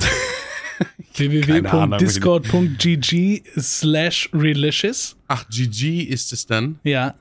[1.14, 5.16] www.discord.gg slash relicious.
[5.28, 6.80] Ach, GG ist es dann?
[6.82, 7.14] Ja.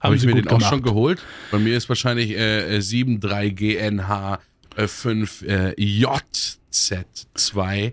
[0.00, 0.64] Habe ich mir den gemacht.
[0.64, 1.22] auch schon geholt?
[1.50, 4.38] Bei mir ist wahrscheinlich äh, äh 73GNH
[4.76, 7.76] 5JZ2.
[7.76, 7.92] Äh,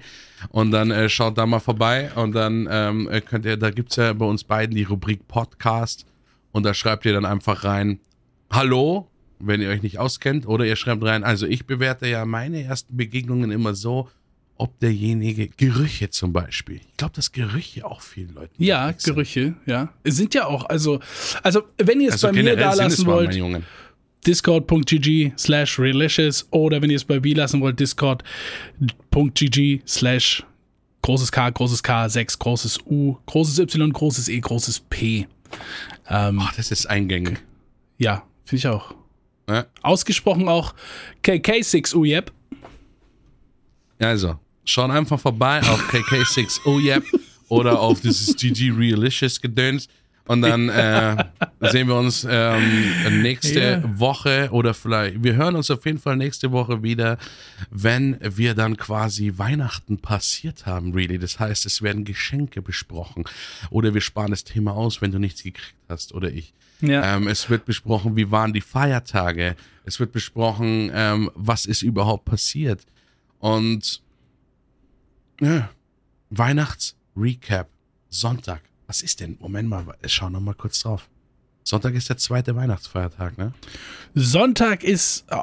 [0.50, 3.92] und dann äh, schaut da mal vorbei und dann ähm, äh, könnt ihr, da gibt
[3.92, 6.06] es ja bei uns beiden die Rubrik Podcast
[6.52, 8.00] und da schreibt ihr dann einfach rein,
[8.52, 9.08] hallo,
[9.40, 12.98] wenn ihr euch nicht auskennt oder ihr schreibt rein, also ich bewerte ja meine ersten
[12.98, 14.10] Begegnungen immer so,
[14.58, 16.78] ob derjenige Gerüche zum Beispiel.
[16.78, 18.64] Ich glaube, dass Gerüche auch vielen Leuten.
[18.64, 19.90] Ja, Gerüche, ja.
[20.04, 21.00] Sind ja auch, also,
[21.44, 23.40] also wenn ihr es also bei mir da lassen wollt
[24.28, 30.44] discord.gg slash relicious oder wenn ihr es bei B lassen wollt, discord.gg slash
[31.02, 35.28] großes K, großes K, 6, großes U, großes Y, großes E, großes P.
[36.10, 37.40] Ähm, Oh, das ist eingängig.
[37.98, 38.94] ja, finde ich auch.
[39.50, 39.66] Ja.
[39.82, 40.74] Ausgesprochen auch
[41.24, 42.32] KK6U, yep.
[44.00, 47.04] Also, schaut einfach vorbei auf KK6 Oh Yep
[47.48, 49.88] oder auf dieses GG Realicious Gedöns.
[50.28, 51.26] Und dann äh,
[51.62, 54.00] sehen wir uns ähm, nächste Ja.
[54.00, 57.18] Woche oder vielleicht, wir hören uns auf jeden Fall nächste Woche wieder,
[57.70, 61.18] wenn wir dann quasi Weihnachten passiert haben, really.
[61.18, 63.24] Das heißt, es werden Geschenke besprochen.
[63.70, 66.54] Oder wir sparen das Thema aus, wenn du nichts gekriegt hast oder ich.
[66.82, 67.16] Ja.
[67.16, 69.56] Ähm, es wird besprochen, wie waren die Feiertage.
[69.86, 72.86] Es wird besprochen, ähm, was ist überhaupt passiert.
[73.40, 74.02] Und
[75.40, 75.70] ja,
[76.30, 77.70] Weihnachts-Recap,
[78.10, 78.62] Sonntag.
[78.88, 79.38] Was ist denn?
[79.40, 81.08] Moment mal, schau noch mal kurz drauf.
[81.64, 83.52] Sonntag ist der zweite Weihnachtsfeiertag, ne?
[84.16, 85.38] Sonntag ist äh,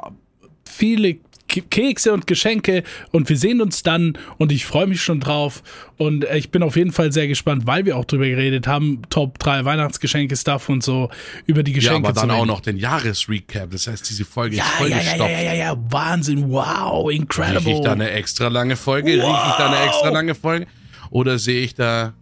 [0.67, 1.17] viele
[1.47, 5.61] Kekse und Geschenke und wir sehen uns dann und ich freue mich schon drauf
[5.97, 9.03] und äh, ich bin auf jeden Fall sehr gespannt, weil wir auch drüber geredet haben,
[9.11, 11.11] Top 3 Weihnachtsgeschenke Stuff und so
[11.45, 13.69] über die Ja, Geschenke aber dann auch noch den Jahresrecap.
[13.69, 15.19] Das heißt, diese Folge ja, ist ja, vollgestopft.
[15.19, 17.59] ja, ja, ja, ja, Wahnsinn, wow, incredible.
[17.59, 19.11] Rieche ich da eine extra lange Folge?
[19.11, 20.65] Rieche ich da eine extra lange Folge?
[21.11, 22.13] Oder sehe ich da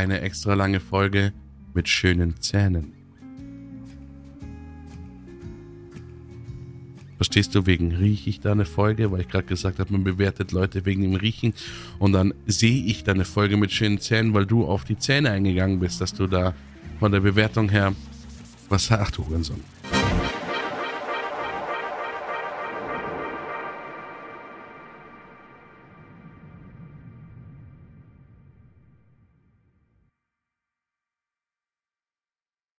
[0.00, 1.32] eine extra lange Folge
[1.74, 2.94] mit schönen Zähnen?
[7.16, 10.52] Verstehst du, wegen rieche ich da eine Folge, weil ich gerade gesagt habe, man bewertet
[10.52, 11.52] Leute wegen dem Riechen
[11.98, 15.30] und dann sehe ich da eine Folge mit schönen Zähnen, weil du auf die Zähne
[15.30, 16.54] eingegangen bist, dass du da
[16.98, 17.94] von der Bewertung her
[18.70, 19.60] was ach du Hurensohn.